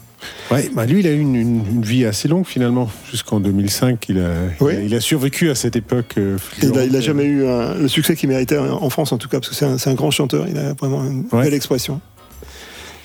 Ouais, 0.51 0.71
bah 0.75 0.87
lui, 0.87 1.01
il 1.01 1.07
a 1.07 1.11
eu 1.11 1.21
une, 1.21 1.35
une- 1.37 1.67
une 1.71 1.83
vie 1.83 2.07
assez 2.07 2.27
longue 2.27 2.47
finalement. 2.47 2.89
Jusqu'en 3.11 3.39
2005, 3.39 4.07
il 4.09 4.19
a, 4.19 4.31
il, 4.59 4.65
Oui. 4.65 4.75
a, 4.75 4.81
il 4.81 4.95
a 4.95 5.01
survécu 5.01 5.51
à 5.51 5.55
cette 5.55 5.77
époque. 5.77 6.15
euh, 6.17 6.39
Il 6.63 6.65
a, 6.65 6.69
il 6.69 6.73
a 6.79 6.83
florente. 6.85 7.03
jamais 7.03 7.25
eu 7.25 7.47
un- 7.47 7.75
le 7.75 7.89
succès 7.89 8.17
qu'il 8.17 8.31
méritait 8.31 8.57
en 8.57 8.89
France 8.89 9.13
en 9.13 9.19
tout 9.19 9.29
cas 9.29 9.41
parce 9.41 9.51
que 9.51 9.55
c'est 9.79 9.91
un, 9.91 9.95
grand 9.95 10.11
chanteur. 10.11 10.47
Il 10.49 10.57
a 10.57 10.73
vraiment 10.73 11.05
une 11.05 11.27
Ouais. 11.33 11.43
belle 11.45 11.55
expression. 11.55 12.01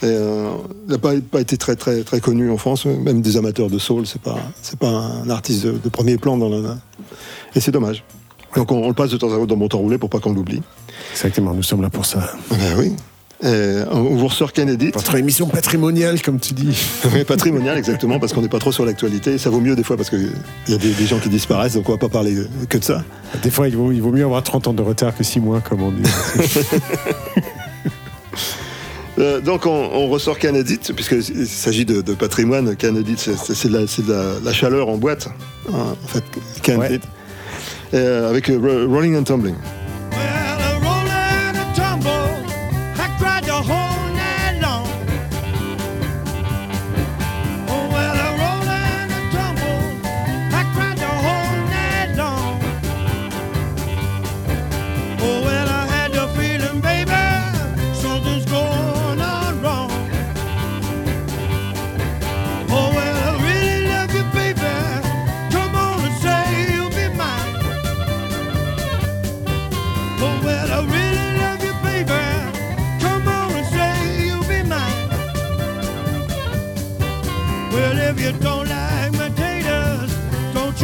Et, 0.03 0.05
euh, 0.05 0.49
il 0.87 0.91
n'a 0.91 0.97
pas, 0.97 1.13
pas 1.19 1.41
été 1.41 1.57
très 1.57 1.75
très 1.75 2.03
très 2.03 2.19
connu 2.19 2.49
en 2.49 2.57
France, 2.57 2.85
même 2.85 3.21
des 3.21 3.37
amateurs 3.37 3.69
de 3.69 3.77
soul. 3.77 4.07
C'est 4.07 4.21
pas 4.21 4.37
c'est 4.61 4.79
pas 4.79 4.89
un 4.89 5.29
artiste 5.29 5.65
de, 5.65 5.71
de 5.71 5.89
premier 5.89 6.17
plan 6.17 6.37
dans 6.37 6.49
le 6.49 6.63
et 7.55 7.59
c'est 7.59 7.71
dommage. 7.71 8.03
Donc 8.55 8.71
on, 8.71 8.83
on 8.83 8.87
le 8.87 8.93
passe 8.93 9.11
de 9.11 9.17
temps 9.17 9.31
à 9.31 9.35
autre 9.35 9.47
dans 9.47 9.55
mon 9.55 9.67
temps 9.67 9.79
roulé 9.79 9.97
pour 9.97 10.09
pas 10.09 10.19
qu'on 10.19 10.33
l'oublie. 10.33 10.61
Exactement, 11.11 11.53
nous 11.53 11.63
sommes 11.63 11.81
là 11.81 11.89
pour 11.89 12.05
ça. 12.05 12.33
Ben 12.49 12.75
oui. 12.77 12.93
Et 13.43 13.81
on 13.89 14.15
vous 14.15 14.27
ressort 14.27 14.53
Kennedy. 14.53 14.91
Votre 14.93 15.15
émission 15.15 15.47
patrimoniale, 15.47 16.21
comme 16.21 16.39
tu 16.39 16.53
dis. 16.53 16.77
Oui, 17.13 17.23
patrimonial, 17.23 17.75
exactement, 17.77 18.19
parce 18.19 18.33
qu'on 18.33 18.41
n'est 18.41 18.49
pas 18.49 18.59
trop 18.59 18.71
sur 18.71 18.85
l'actualité. 18.85 19.39
Ça 19.39 19.49
vaut 19.49 19.59
mieux 19.59 19.75
des 19.75 19.83
fois 19.83 19.97
parce 19.97 20.11
qu'il 20.11 20.31
y 20.67 20.73
a 20.75 20.77
des, 20.77 20.93
des 20.93 21.05
gens 21.07 21.17
qui 21.17 21.29
disparaissent, 21.29 21.73
donc 21.73 21.89
on 21.89 21.93
va 21.93 21.97
pas 21.97 22.09
parler 22.09 22.35
que 22.69 22.77
de 22.77 22.83
ça. 22.83 23.03
Des 23.41 23.49
fois, 23.49 23.67
il 23.67 23.75
vaut, 23.75 23.91
il 23.91 24.01
vaut 24.01 24.11
mieux 24.11 24.25
avoir 24.25 24.43
30 24.43 24.67
ans 24.67 24.73
de 24.73 24.83
retard 24.83 25.15
que 25.15 25.23
6 25.23 25.39
mois, 25.39 25.59
comme 25.61 25.81
on 25.81 25.91
dit. 25.91 26.03
Euh, 29.19 29.41
donc 29.41 29.65
on, 29.65 29.69
on 29.93 30.08
ressort 30.10 30.39
Canadite, 30.39 30.93
puisqu'il 30.93 31.47
s'agit 31.47 31.86
de, 31.86 32.02
de 32.02 32.13
patrimoine. 32.13 32.76
Canadite, 32.76 33.19
c'est- 33.19 33.67
de, 33.67 33.78
la, 33.78 33.88
c'est 33.88 34.06
de 34.06 34.12
la- 34.13 34.39
la 34.43 34.54
chaleur 34.54 34.88
en 34.89 34.97
boîte, 34.97 35.28
hein, 35.69 35.95
en 36.04 36.08
fait, 36.08 36.24
Canadite. 36.62 37.04
Euh, 37.93 38.30
avec 38.30 38.50
euh, 38.50 38.58
Ro- 38.58 38.93
Rolling 38.93 39.17
and 39.17 39.24
Tumbling. 39.24 39.56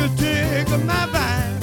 to 0.07 0.15
tickle 0.15 0.77
my 0.79 1.05
vine. 1.07 1.56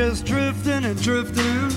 Just 0.00 0.24
drifting 0.24 0.86
and 0.86 1.02
drifting. 1.02 1.69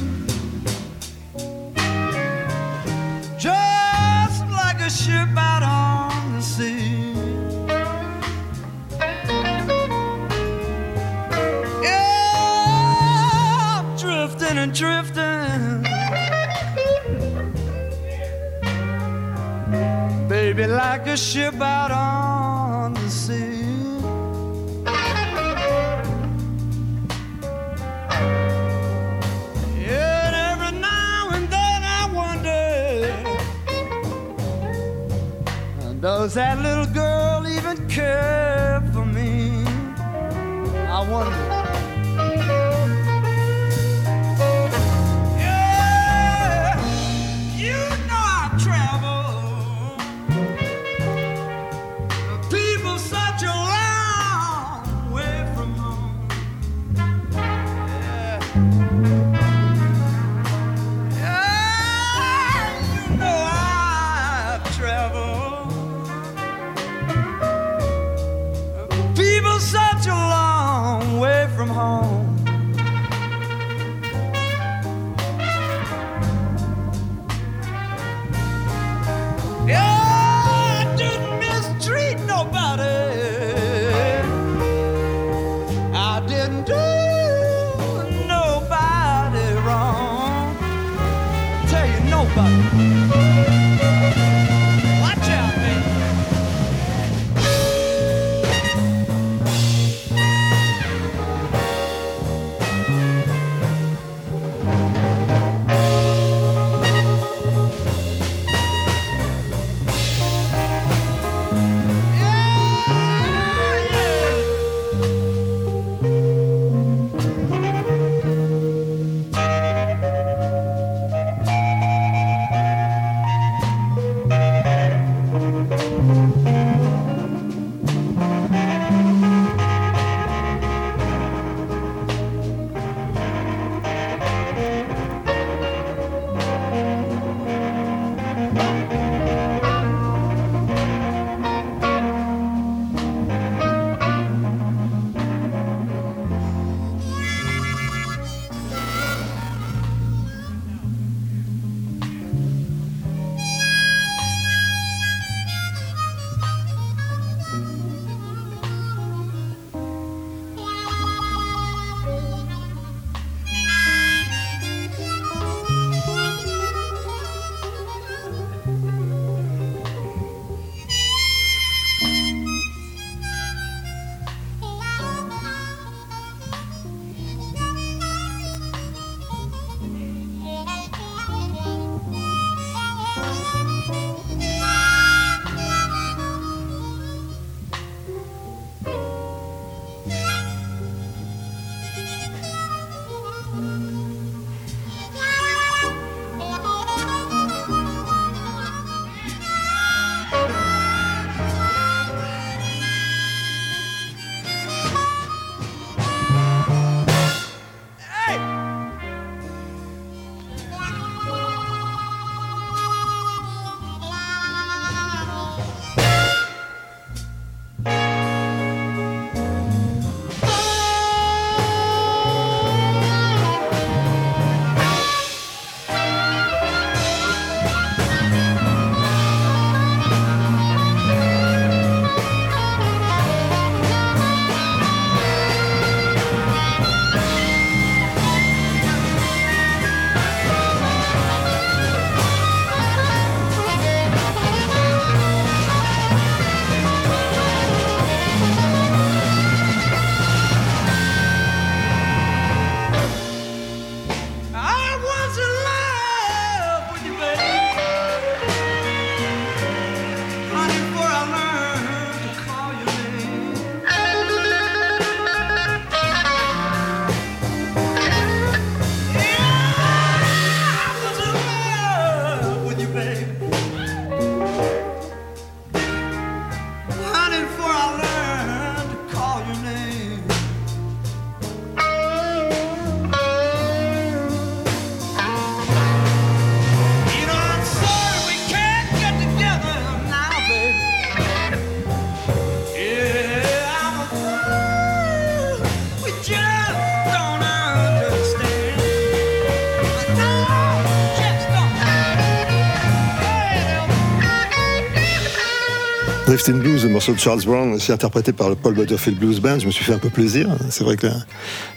Morceau 306.93 307.13
de 307.13 307.19
Charles 307.19 307.41
Brown, 307.43 307.73
aussi 307.73 307.91
interprété 307.91 308.31
par 308.31 308.49
le 308.49 308.55
Paul 308.55 308.73
Butterfield 308.75 309.19
Blues 309.19 309.39
Band. 309.41 309.59
Je 309.59 309.65
me 309.65 309.71
suis 309.71 309.83
fait 309.83 309.93
un 309.93 309.97
peu 309.97 310.09
plaisir. 310.09 310.47
C'est 310.69 310.83
vrai 310.83 310.95
que 310.95 311.07
le, 311.07 311.13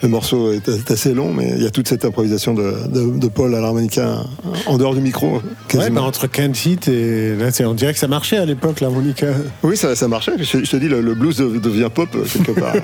le 0.03 0.09
morceau 0.09 0.53
est, 0.53 0.69
est 0.69 0.91
assez 0.91 1.13
long, 1.15 1.33
mais 1.33 1.55
il 1.57 1.63
y 1.63 1.67
a 1.67 1.71
toute 1.71 1.89
cette 1.89 2.05
improvisation 2.05 2.55
de, 2.55 2.75
de- 2.89 3.19
de 3.19 3.29
Paul 3.29 3.55
à 3.55 3.61
l'harmonica 3.61 4.19
en 4.67 4.77
dehors 4.79 4.95
du 4.95 5.01
micro. 5.01 5.41
Ouais, 5.75 5.91
bah, 5.91 6.03
entre 6.03 6.29
Hit 6.67 6.89
et. 6.89 7.35
Là, 7.37 7.51
c'est- 7.51 7.65
on 7.65 7.75
dirait 7.75 7.93
que 7.93 7.99
ça 7.99 8.09
marchait 8.09 8.37
à 8.37 8.45
l'époque, 8.45 8.81
l'harmonica. 8.81 9.27
Oui, 9.63 9.77
ça, 9.77 9.97
ça 9.97 10.07
marchait. 10.07 10.33
Je, 10.39 10.45
je 10.65 10.71
te 10.71 10.77
dis, 10.77 10.89
le, 10.89 11.01
le 11.01 11.15
blues 11.15 11.37
de- 11.39 11.59
devient 11.59 11.89
pop 11.93 12.09
euh, 12.15 12.25
quelque 12.33 12.53
part. 12.61 12.75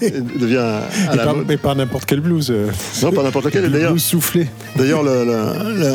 Devient 0.40 0.56
à 0.56 1.14
Et 1.14 1.16
la 1.16 1.24
pas, 1.24 1.32
mode. 1.34 1.46
mais 1.48 1.56
pas 1.56 1.74
n'importe 1.74 2.04
quel 2.06 2.20
blues. 2.20 2.50
euh, 2.50 2.66
Non, 3.02 3.12
pas 3.12 3.22
n'importe 3.22 3.46
lequel. 3.46 3.62
le 3.64 3.70
D'ailleurs, 3.70 3.92
blues 3.92 4.02
soufflé. 4.04 4.46
D'ailleurs, 4.76 5.02
le- 5.02 5.24
le- 5.24 5.78
le- 5.80 5.86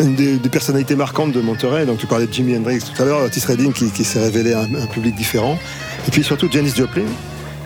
une 0.00 0.14
des, 0.14 0.36
des 0.36 0.48
personnalités 0.48 0.94
marquantes 0.96 1.32
de 1.32 1.40
Monterey, 1.40 1.86
donc 1.86 1.98
tu 1.98 2.06
parlais 2.06 2.26
de 2.26 2.32
Jimi 2.32 2.56
Hendrix 2.56 2.78
tout 2.80 3.02
à 3.02 3.04
l'heure, 3.04 3.22
Otis 3.24 3.44
Redding 3.46 3.72
qui, 3.72 3.90
qui 3.90 4.04
s'est 4.04 4.20
révélé 4.20 4.54
un, 4.54 4.72
un 4.74 4.86
public 4.86 5.14
différent, 5.14 5.58
et 6.06 6.10
puis 6.10 6.22
surtout 6.24 6.48
Janis 6.50 6.72
Joplin, 6.76 7.02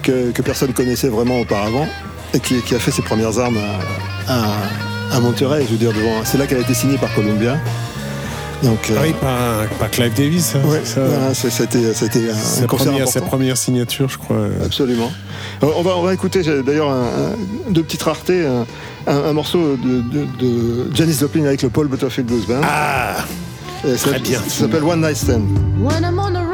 que, 0.03 0.31
que 0.33 0.43
personne 0.43 0.73
connaissait 0.73 1.09
vraiment 1.09 1.41
auparavant, 1.41 1.87
et 2.35 2.41
qui, 2.41 2.61
qui 2.63 2.75
a 2.75 2.79
fait 2.79 2.91
ses 2.91 3.03
premières 3.03 3.39
armes 3.39 3.59
à, 4.29 4.33
à- 4.33 5.17
à 5.17 5.21
Monterey, 5.21 5.65
je 5.67 5.73
veux 5.73 5.77
dire, 5.77 5.93
devant. 5.93 6.25
C'est 6.25 6.39
là 6.39 6.47
qu'elle 6.47 6.57
a 6.59 6.63
été 6.63 6.73
signée 6.73 6.97
par 6.97 7.13
Columbia. 7.15 7.59
Donc, 8.63 8.79
euh, 8.91 8.95
Ah 8.97 9.03
oui, 9.05 9.13
par, 9.21 9.67
par 9.79 9.91
Clive 9.91 10.15
Davis. 10.15 10.55
hein, 10.55 10.61
ouais, 10.67 10.81
ça. 10.85 11.35
c'était 11.35 11.93
c'était 11.93 12.31
un, 12.31 12.35
Sa 12.35 12.67
concert 12.67 12.93
première, 12.93 13.09
sa 13.09 13.21
première 13.21 13.57
signature, 13.59 14.09
je 14.09 14.17
crois. 14.17 14.47
Absolument. 14.65 15.11
Euh, 15.63 15.67
On 15.77 15.83
va, 15.83 15.97
on 15.99 16.03
va 16.03 16.15
écouter 16.15 16.43
j'ai 16.43 16.63
d'ailleurs 16.63 16.95
deux 17.69 17.83
petites 17.83 18.03
raretés, 18.05 18.47
un, 19.07 19.33
morceau 19.33 19.77
de, 19.77 20.01
de, 20.01 20.27
de 20.39 20.95
Janis 20.95 21.19
Joplin 21.19 21.45
avec 21.45 21.63
le 21.63 21.71
Paul 21.71 21.89
Butterfield 21.89 22.29
Blues 22.29 22.47
Band. 22.47 22.61
Ah 22.63 23.25
Et 23.87 23.95
très 23.95 24.19
bien. 24.21 24.41
Ça 24.41 24.61
s'appelle 24.61 24.85
One 24.85 25.01
Night 25.01 25.17
Stand. 25.17 25.49
When 25.81 26.05
I'm 26.05 26.19
on 26.19 26.33
the 26.33 26.52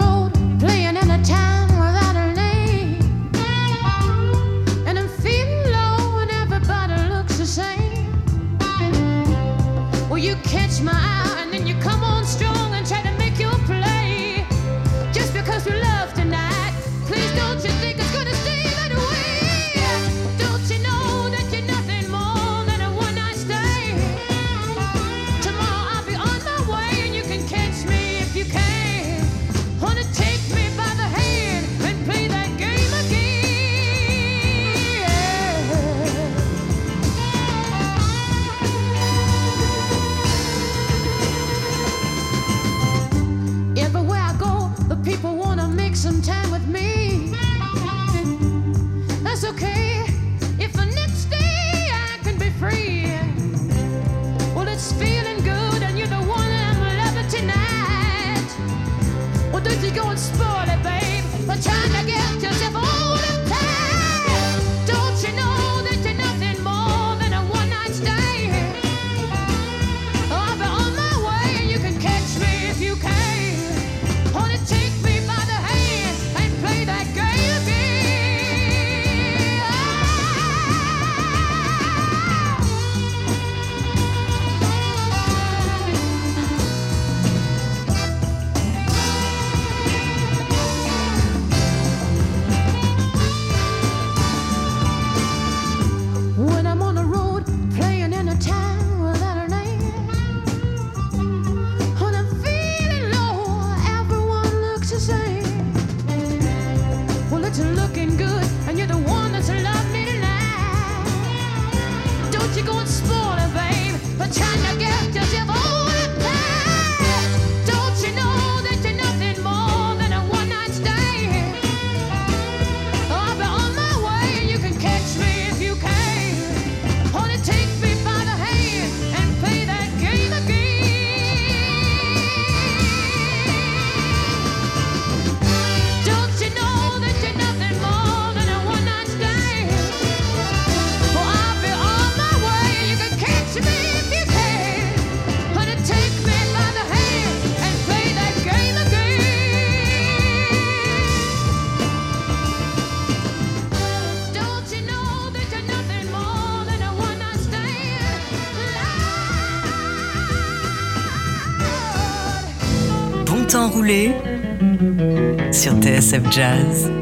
of 166.12 166.30
jazz. 166.30 166.97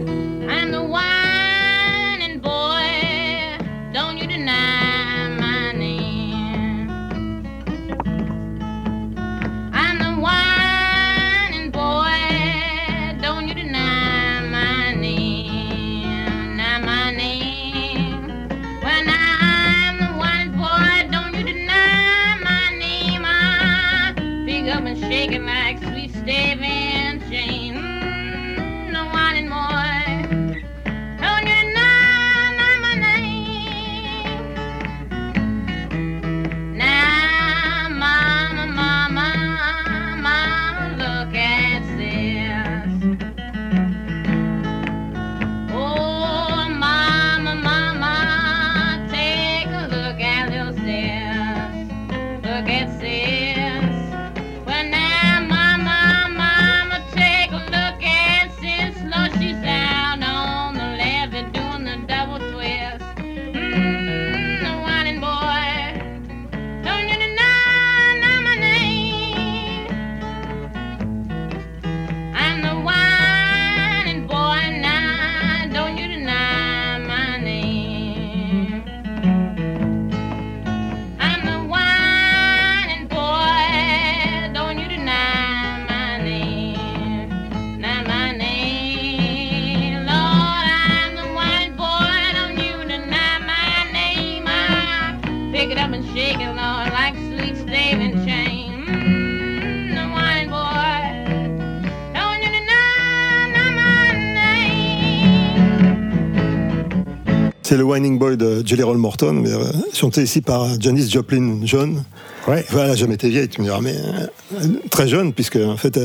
Whining 107.97 108.19
Boy 108.19 108.37
de 108.37 108.63
Jelly 108.67 108.83
Roll 108.83 108.99
Morton, 108.99 109.33
mais 109.43 109.51
euh, 109.51 109.65
chanté 109.95 110.23
ici 110.23 110.43
par 110.43 110.79
Janis 110.79 111.09
Joplin 111.11 111.61
John. 111.65 112.05
Ouais. 112.47 112.63
Voilà, 112.69 112.85
elle 112.89 112.91
n'a 112.91 112.97
jamais 112.97 113.15
été 113.15 113.31
vieille, 113.31 113.49
tu 113.49 113.63
me 113.63 113.67
diras, 113.67 113.81
mais 113.81 113.95
euh, 113.97 114.67
très 114.91 115.09
jeune, 115.09 115.33
puisque 115.33 115.57
en 115.57 115.79
fait, 115.79 115.99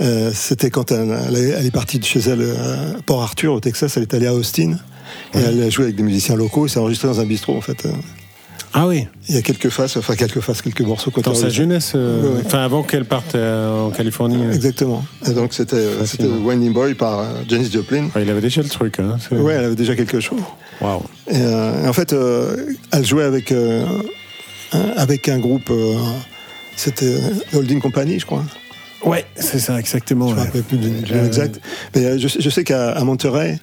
euh, 0.00 0.30
c'était 0.32 0.70
quand 0.70 0.90
elle, 0.92 1.14
elle 1.28 1.66
est- 1.66 1.70
partie 1.70 1.98
de 1.98 2.04
chez 2.06 2.20
elle 2.20 2.40
à 2.42 3.02
Port 3.04 3.22
Arthur, 3.22 3.52
au 3.52 3.60
Texas, 3.60 3.98
elle 3.98 4.04
est 4.04 4.14
allée 4.14 4.26
à 4.28 4.34
Austin, 4.34 4.78
et 5.34 5.38
elle 5.38 5.62
a 5.62 5.68
joué 5.68 5.84
avec 5.84 5.96
des 5.96 6.02
musiciens 6.02 6.36
locaux, 6.36 6.64
et 6.64 6.70
s'est 6.70 6.78
enregistrée 6.80 7.08
dans 7.08 7.20
un 7.20 7.26
bistrot, 7.26 7.54
en 7.54 7.60
fait. 7.60 7.86
Ah 8.72 8.86
oui, 8.86 9.06
Il 9.28 9.34
y 9.34 9.38
a 9.38 9.42
quelques 9.42 9.68
faces, 9.68 9.96
enfin 9.96 10.14
quelques 10.14 10.40
faces, 10.40 10.62
quelques 10.62 10.82
morceaux 10.82 11.10
côté 11.10 11.28
dans 11.28 11.34
sa 11.34 11.48
jeunesse, 11.48 11.92
euh, 11.96 12.22
Ouais, 12.22 12.28
ouais. 12.36 12.42
enfin 12.46 12.60
avant 12.62 12.84
qu'elle 12.84 13.04
parte 13.04 13.34
euh, 13.34 13.86
en 13.86 13.90
Californie. 13.90 14.40
euh. 14.44 14.52
Exactement. 14.52 15.04
Et 15.26 15.30
donc 15.32 15.52
c'était. 15.54 15.76
Whining 16.44 16.72
Boy 16.72 16.94
par 16.94 17.18
euh, 17.18 17.24
Janis 17.48 17.70
Joplin. 17.72 18.04
Ouais, 18.14 18.22
il 18.22 18.30
avait 18.30 18.40
déjà 18.40 18.62
le 18.62 18.68
truc. 18.68 19.00
Hein, 19.00 19.16
Ouais, 19.32 19.54
elle 19.54 19.64
avait 19.64 19.74
déjà 19.74 19.96
quelque 19.96 20.20
chose. 20.20 20.38
Waouh. 20.80 21.02
Et, 21.28 21.34
euh, 21.36 21.88
en 21.88 21.92
fait, 21.92 22.12
euh, 22.12 22.56
elle 22.92 23.04
jouait 23.04 23.24
avec, 23.24 23.50
euh, 23.50 23.84
un- 24.72 24.90
avec 24.96 25.28
un 25.28 25.38
groupe, 25.40 25.68
euh, 25.70 25.94
c'était 26.76 27.18
Holding 27.52 27.80
Company, 27.80 28.20
je 28.20 28.26
crois. 28.26 28.44
Ouais, 29.04 29.24
c'est 29.34 29.58
ça, 29.58 29.78
exactement. 29.80 30.28
Je 30.28 30.32
ne 30.32 30.36
me 30.36 30.40
ouais. 30.42 30.46
rappelle 30.46 30.62
plus 30.62 30.78
du 30.78 30.90
nom 30.90 30.96
Euh, 31.12 31.26
exact. 31.26 31.60
Mais 31.96 32.04
euh, 32.04 32.18
je, 32.18 32.28
sais- 32.28 32.40
je 32.40 32.48
sais 32.50 32.62
qu'à 32.64 32.92
à 32.92 33.02
Monterey, 33.04 33.58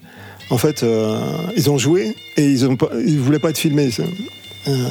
en 0.49 0.57
fait, 0.57 0.83
euh, 0.83 1.17
ils 1.55 1.69
ont 1.69 1.77
joué 1.77 2.13
et 2.35 2.43
ils 2.45 2.67
ne 2.67 2.75
ils 3.05 3.19
voulaient 3.19 3.39
pas 3.39 3.51
être 3.51 3.57
filmés. 3.57 3.89
Euh, 4.67 4.87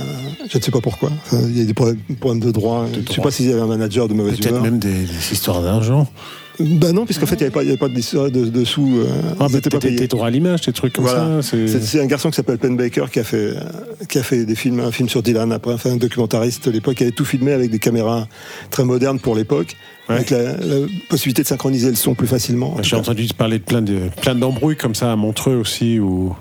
je 0.51 0.59
ne 0.59 0.63
sais 0.63 0.71
pas 0.71 0.81
pourquoi. 0.81 1.11
Enfin, 1.27 1.41
il 1.49 1.59
y 1.59 1.61
a 1.61 1.65
des 1.65 1.75
problèmes, 1.75 1.99
problèmes 2.21 2.43
de 2.43 2.51
droit. 2.51 2.87
je 2.93 3.01
ne 3.01 3.07
sais 3.15 3.21
pas 3.21 3.31
s'il 3.31 3.49
y 3.49 3.53
avait 3.53 3.61
un 3.63 3.67
manager 3.67 4.09
de 4.09 4.15
mauvaise 4.15 4.37
Peut-être 4.39 4.51
humeur. 4.51 4.63
même 4.63 4.79
des, 4.79 4.89
des 4.93 5.33
histoires 5.33 5.63
d'argent. 5.63 6.07
Bah 6.59 6.91
non, 6.93 7.05
puisqu'en 7.05 7.27
fait, 7.27 7.35
il 7.35 7.39
n'y 7.41 7.45
avait 7.45 7.53
pas, 7.53 7.63
il 7.63 7.67
y 7.67 7.69
avait 7.69 7.77
pas 7.79 7.89
de, 7.89 8.29
de, 8.31 8.47
de 8.47 8.65
sous. 8.65 8.97
euh, 8.97 9.05
Ah, 9.39 9.47
étaient 9.55 9.69
pas 9.69 10.07
droit 10.07 10.27
à 10.29 10.31
l'image, 10.31 10.63
des 10.63 10.73
trucs 10.73 10.95
comme 10.95 11.05
Voilà. 11.05 11.43
ça. 11.43 11.57
c'est- 11.57 12.01
un 12.01 12.07
garçon 12.07 12.31
qui 12.31 12.37
s'appelle 12.37 12.57
Penn 12.57 12.79
Baker 12.79 13.05
qui 13.13 13.19
a 13.19 13.25
fait 13.25 13.53
qui 14.09 14.19
a 14.19 14.23
fait 14.23 14.47
des 14.47 14.55
films, 14.55 14.81
un 14.81 14.91
film 14.91 15.07
sur 15.11 15.23
Dylan 15.23 15.53
après, 15.53 15.75
enfin 15.75 15.91
un 15.91 15.97
documentariste 15.97 16.67
à 16.69 16.71
l'époque, 16.71 16.95
qui 16.95 17.03
avait 17.03 17.13
tout 17.13 17.27
filmé 17.27 17.53
avec 17.53 17.71
des 17.71 17.79
caméras 17.79 18.27
très 18.71 18.85
modernes 18.85 19.21
pour 19.21 19.35
l'époque, 19.35 19.77
Ouais. 20.09 20.15
avec 20.15 20.31
la, 20.31 20.53
la 20.57 20.87
possibilité 21.11 21.43
de 21.43 21.49
synchroniser 21.49 21.91
le 21.91 21.97
son 21.97 22.15
plus 22.15 22.29
facilement. 22.29 22.75
en 22.79 22.83
J'ai 22.83 22.97
entendu 22.97 23.27
parler 23.37 23.59
de 23.59 23.65
plein 23.65 23.83
de 23.83 23.99
plein 24.23 24.35
d'embrouilles 24.35 24.77
comme 24.77 24.95
ça 24.95 25.13
à 25.13 25.17
Montreux 25.17 25.57
aussi 25.57 25.99
où 25.99 26.35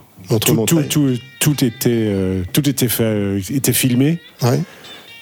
Tout, 1.39 1.63
était 1.63 1.89
euh, 1.89 2.43
tout 2.53 2.67
était 2.69 2.87
fait, 2.87 3.03
euh, 3.03 3.39
était 3.51 3.73
filmé 3.73 4.19
Ouais. 4.41 4.59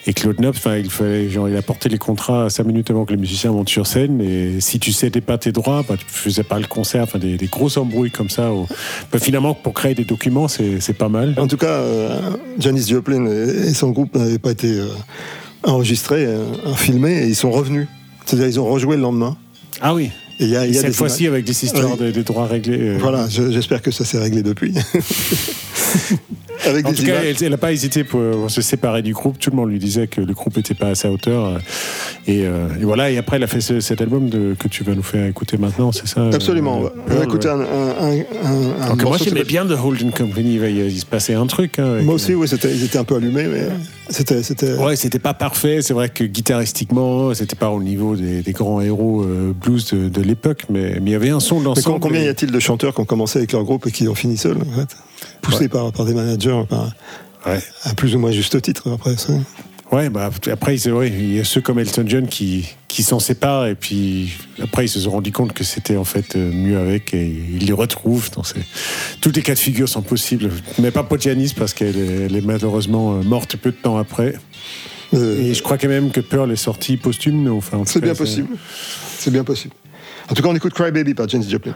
et 0.07 0.13
Claude 0.13 0.39
Nobs, 0.39 0.55
il 0.77 0.89
fallait 0.89 1.29
genre 1.29 1.49
il 1.49 1.55
apportait 1.57 1.89
les 1.89 1.97
contrats 1.97 2.49
cinq 2.49 2.65
minutes 2.65 2.89
avant 2.91 3.03
que 3.05 3.11
les 3.11 3.17
musiciens 3.17 3.51
montent 3.51 3.69
sur 3.69 3.85
scène 3.87 4.21
et 4.21 4.59
si 4.61 4.79
tu 4.79 4.91
cédais 4.93 5.21
pas 5.21 5.37
tes 5.37 5.51
droits, 5.51 5.83
bah, 5.87 5.95
tu 5.97 6.05
faisais 6.07 6.43
pas 6.43 6.59
le 6.59 6.65
concert, 6.67 7.03
enfin 7.03 7.19
des, 7.19 7.35
des 7.37 7.47
grosses 7.47 7.77
embrouilles 7.77 8.11
comme 8.11 8.29
ça. 8.29 8.53
où- 8.53 8.67
bah, 9.11 9.19
finalement 9.19 9.53
pour 9.53 9.73
créer 9.73 9.95
des 9.95 10.05
documents 10.05 10.47
c'est 10.47 10.79
c'est 10.79 10.93
pas 10.97 11.09
mal. 11.09 11.35
En 11.37 11.47
tout 11.47 11.57
cas, 11.57 11.67
euh, 11.67 12.19
Janis 12.59 12.85
Joplin 12.87 13.25
et, 13.27 13.69
et 13.69 13.73
son 13.73 13.89
groupe 13.91 14.15
n'avaient 14.15 14.39
pas 14.39 14.51
été 14.51 14.67
euh, 14.79 14.87
enregistrés, 15.63 16.25
euh, 16.25 16.45
filmés, 16.75 17.23
et 17.23 17.27
ils 17.27 17.35
sont 17.35 17.51
revenus. 17.51 17.87
C'est-à-dire 18.25 18.47
ils 18.47 18.59
ont 18.59 18.65
rejoué 18.69 18.95
le 18.95 19.01
lendemain. 19.01 19.37
Ah 19.81 19.93
oui. 19.93 20.11
Et 20.39 20.45
il 20.45 20.49
y 20.49 20.57
a, 20.57 20.65
il 20.65 20.73
y 20.73 20.77
a 20.77 20.81
cette 20.81 20.95
fois-ci 20.95 21.27
avec 21.27 21.45
des 21.45 21.63
histoires 21.65 21.95
des, 21.97 22.11
des 22.11 22.23
droits 22.23 22.47
réglés. 22.47 22.77
euh, 22.79 22.97
Voilà, 22.99 23.27
je- 23.29 23.51
j'espère 23.51 23.81
que 23.81 23.91
ça 23.91 24.03
s'est 24.05 24.17
réglé 24.19 24.41
depuis. 24.43 24.73
Avec 26.65 26.85
En 26.87 26.91
des 26.91 26.95
tout 26.95 27.03
cas, 27.05 27.15
elle 27.23 27.49
n'a 27.49 27.57
pas 27.57 27.73
hésité 27.73 28.03
pour, 28.05 28.21
pour 28.31 28.49
se 28.49 28.61
séparer 28.61 29.01
du 29.01 29.11
groupe. 29.13 29.37
Tout 29.37 29.49
le 29.49 29.55
monde 29.57 29.69
lui 29.69 29.79
disait 29.79 30.07
que 30.07 30.21
le 30.21 30.33
groupe 30.33 30.55
n'était 30.55 30.75
pas 30.75 30.87
à 30.89 30.95
sa 30.95 31.11
hauteur. 31.11 31.45
euh, 31.45 31.57
Et, 32.25 32.45
euh, 32.45 32.67
et 32.79 32.85
voilà, 32.85 33.11
et 33.11 33.17
après, 33.17 33.35
elle 33.35 33.43
a 33.43 33.47
fait 33.47 33.59
ce- 33.59 33.81
cet 33.81 33.99
album 34.01 34.29
de, 34.29 34.55
que 34.57 34.69
tu 34.69 34.83
vas 34.85 34.95
nous 34.95 35.03
faire 35.03 35.25
écouter 35.25 35.57
maintenant, 35.57 35.91
c'est 35.91 36.07
ça 36.07 36.21
euh, 36.21 36.31
Absolument. 36.31 36.81
ouais. 36.81 36.89
On 37.11 37.15
va 37.15 37.23
écouter 37.25 37.49
un, 37.49 37.59
un, 37.59 38.95
moi, 38.95 39.17
j'aimais 39.21 39.43
bien 39.43 39.65
The 39.65 39.71
Holding 39.83 40.11
Company. 40.11 40.55
Il, 40.55 40.99
se 40.99 41.05
passait 41.05 41.33
un 41.33 41.47
truc. 41.47 41.79
hein, 41.79 41.97
Moi 42.01 42.15
aussi, 42.15 42.33
oui, 42.33 42.47
ils 42.49 42.83
étaient 42.85 42.97
un 42.97 43.03
peu 43.03 43.15
allumés, 43.15 43.47
mais 43.51 43.67
c'était. 44.09 44.41
c'était- 44.41 44.73
Ouais, 44.75 44.95
c'était 44.95 45.19
pas 45.19 45.33
parfait. 45.33 45.81
C'est 45.81 45.93
vrai 45.93 46.07
que 46.09 46.23
guitaristiquement, 46.23 47.33
c'était 47.33 47.57
pas 47.57 47.71
au 47.71 47.83
niveau 47.83 48.15
des, 48.15 48.41
des 48.41 48.51
grands 48.53 48.79
héros 48.79 49.23
euh, 49.23 49.53
blues 49.53 49.85
de, 49.93 50.07
de 50.07 50.21
l'époque, 50.23 50.63
mais, 50.69 50.99
mais 51.01 51.11
il 51.11 51.13
y 51.13 51.15
avait 51.15 51.29
un 51.29 51.39
son 51.39 51.59
Mais 51.59 51.65
d'ensemble. 51.65 51.99
com- 51.99 52.09
combien 52.09 52.21
y 52.23 52.27
a-t-il 52.27 52.51
de 52.51 52.59
chanteurs 52.59 52.93
qui 52.95 53.01
ont 53.01 53.05
commencé 53.05 53.39
avec 53.39 53.51
leur 53.51 53.63
groupe 53.63 53.85
et 53.87 53.91
qui 53.91 54.07
ont 54.07 54.15
fini 54.15 54.37
seuls, 54.37 54.57
en 54.57 54.79
fait? 54.79 54.95
Poussés 55.41 55.61
Ouais. 55.63 55.67
par, 55.69 55.91
par 55.91 56.05
des 56.05 56.13
managers, 56.13 56.63
par, 56.69 56.91
Ouais. 57.45 57.59
à 57.83 57.93
plus 57.93 58.15
ou 58.15 58.19
moins 58.19 58.31
juste 58.31 58.61
titre, 58.61 58.89
après. 58.93 59.17
ça. 59.17 59.33
Ouais, 59.91 60.09
bah, 60.09 60.31
après, 60.51 60.77
c'est 60.77 60.89
vrai, 60.89 61.09
il 61.09 61.35
y 61.35 61.39
a 61.39 61.43
ceux 61.43 61.61
comme 61.61 61.77
Elton 61.77 62.05
John 62.07 62.25
qui, 62.27 62.67
qui 62.87 63.03
s'en 63.03 63.19
séparent 63.19 63.67
et 63.67 63.75
puis 63.75 64.33
après, 64.61 64.85
ils 64.85 64.89
se 64.89 64.99
sont 65.01 65.11
rendus 65.11 65.31
compte 65.31 65.53
que 65.53 65.63
c'était 65.63 65.97
en 65.97 66.03
fait 66.03 66.35
euh, 66.35 66.51
mieux 66.51 66.79
avec 66.79 67.13
et 67.13 67.27
ils 67.27 67.67
les 67.67 67.73
retrouvent. 67.73 68.31
Donc 68.31 68.45
Tous 69.21 69.31
les 69.35 69.43
cas 69.43 69.53
de 69.53 69.59
figure 69.59 69.87
sont 69.87 70.01
possibles, 70.01 70.49
mais 70.79 70.89
pas 70.89 71.03
pour 71.03 71.19
Janis 71.19 71.53
parce 71.55 71.75
qu'elle 71.75 71.95
est, 72.35 72.41
malheureusement 72.41 73.13
euh, 73.19 73.21
morte 73.23 73.55
peu 73.57 73.69
de 73.69 73.75
temps 73.75 73.97
après. 73.97 74.33
Euh, 75.13 75.39
Et 75.41 75.53
je 75.53 75.61
crois 75.61 75.77
quand 75.77 75.89
même 75.89 76.09
que 76.09 76.21
Pearl 76.21 76.51
est 76.51 76.55
sortie 76.55 76.97
posthume. 76.97 77.47
Enfin, 77.51 77.83
c'est 77.85 78.01
bien 78.01 78.15
possible. 78.15 78.47
C'est 79.19 79.29
bien 79.31 79.43
possible. 79.43 79.75
En 80.29 80.33
tout 80.33 80.41
cas, 80.41 80.49
on 80.49 80.55
écoute 80.55 80.73
Cry 80.73 80.91
Baby 80.91 81.13
par 81.13 81.27
Janis 81.27 81.49
Joplin. 81.49 81.75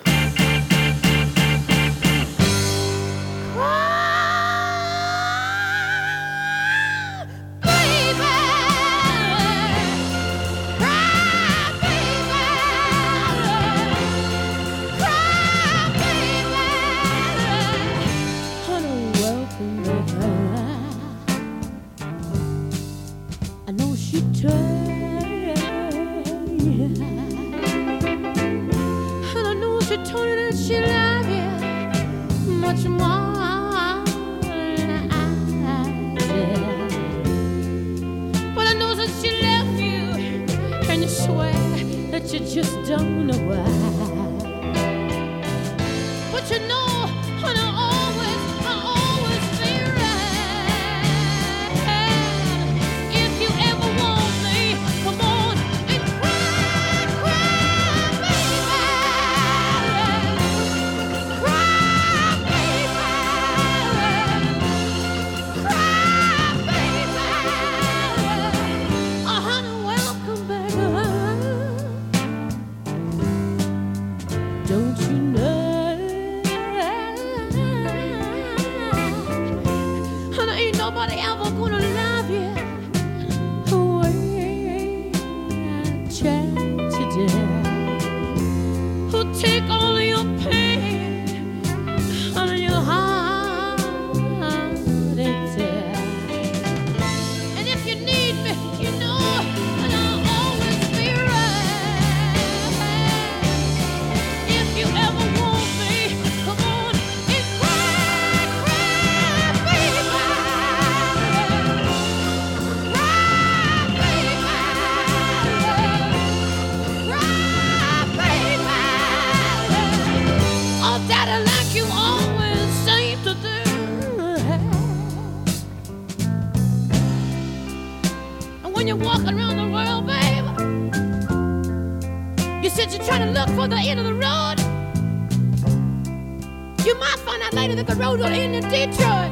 Road 138.18 138.32
will 138.32 138.40
end 138.40 138.56
in 138.56 138.64
Detroit. 138.64 139.32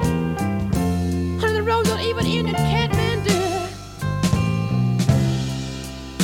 And 1.44 1.56
the 1.56 1.64
road 1.64 1.88
will 1.88 2.00
even 2.00 2.26
end 2.26 2.50
in 2.50 2.56
Kathmandu. 2.56 3.40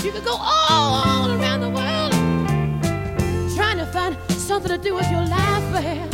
You 0.03 0.12
could 0.12 0.24
go 0.24 0.36
all, 0.39 1.03
all 1.05 1.32
around 1.32 1.62
the 1.62 1.70
world 1.70 2.12
trying 3.55 3.78
to 3.78 3.86
find 3.88 4.16
something 4.30 4.72
to 4.72 4.78
do 4.78 4.93
with 4.93 5.09
your 5.09 5.26
life, 5.26 5.74
man. 5.74 6.07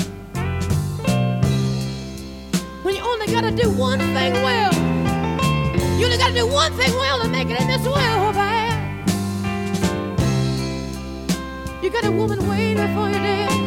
When 2.83 2.95
you 2.95 3.01
only 3.01 3.27
gotta 3.27 3.51
do 3.51 3.69
one 3.71 3.99
thing 3.99 4.33
well. 4.33 4.73
You 5.97 6.05
only 6.05 6.17
gotta 6.17 6.33
do 6.33 6.47
one 6.47 6.71
thing 6.73 6.93
well 6.93 7.21
to 7.23 7.27
make 7.27 7.49
it 7.49 7.59
in 7.59 7.67
this 7.67 7.85
world, 7.85 8.35
man. 8.35 9.03
You 11.81 11.89
got 11.89 12.05
a 12.05 12.11
woman 12.11 12.47
waiting 12.47 12.77
for 12.95 13.07
you 13.09 13.19
there. 13.19 13.66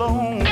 alone. 0.00 0.43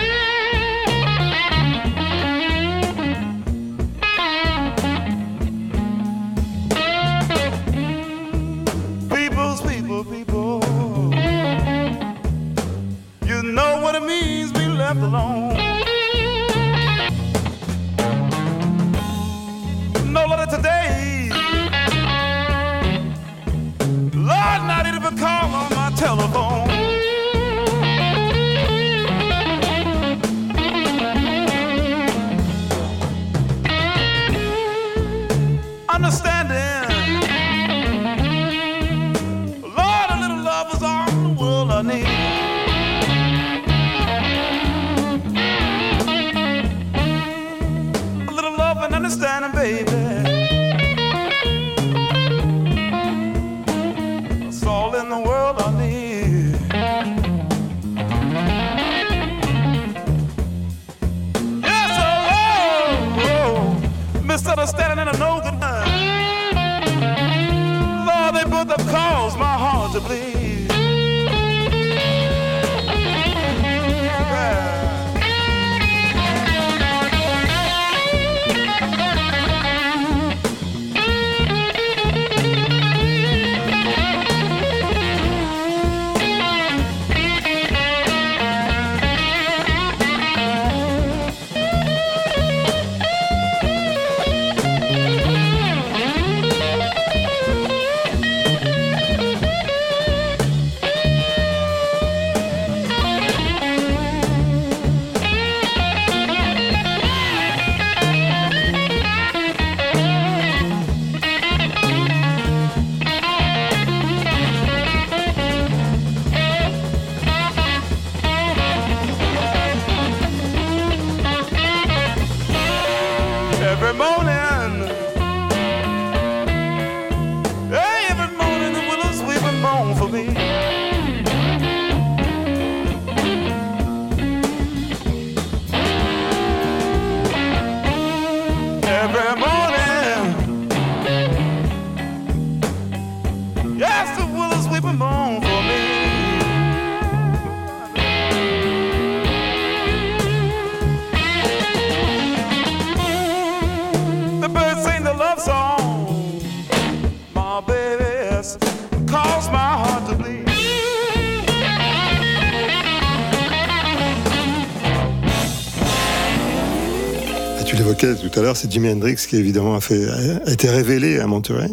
L'heure, 168.53 168.57
c'est 168.57 168.71
Jimi 168.71 168.89
Hendrix 168.91 169.17
qui 169.29 169.37
évidemment 169.37 169.75
a, 169.75 169.81
fait, 169.81 170.07
a 170.47 170.51
été 170.53 170.69
révélé 170.69 171.19
à 171.19 171.27
Monterey. 171.27 171.69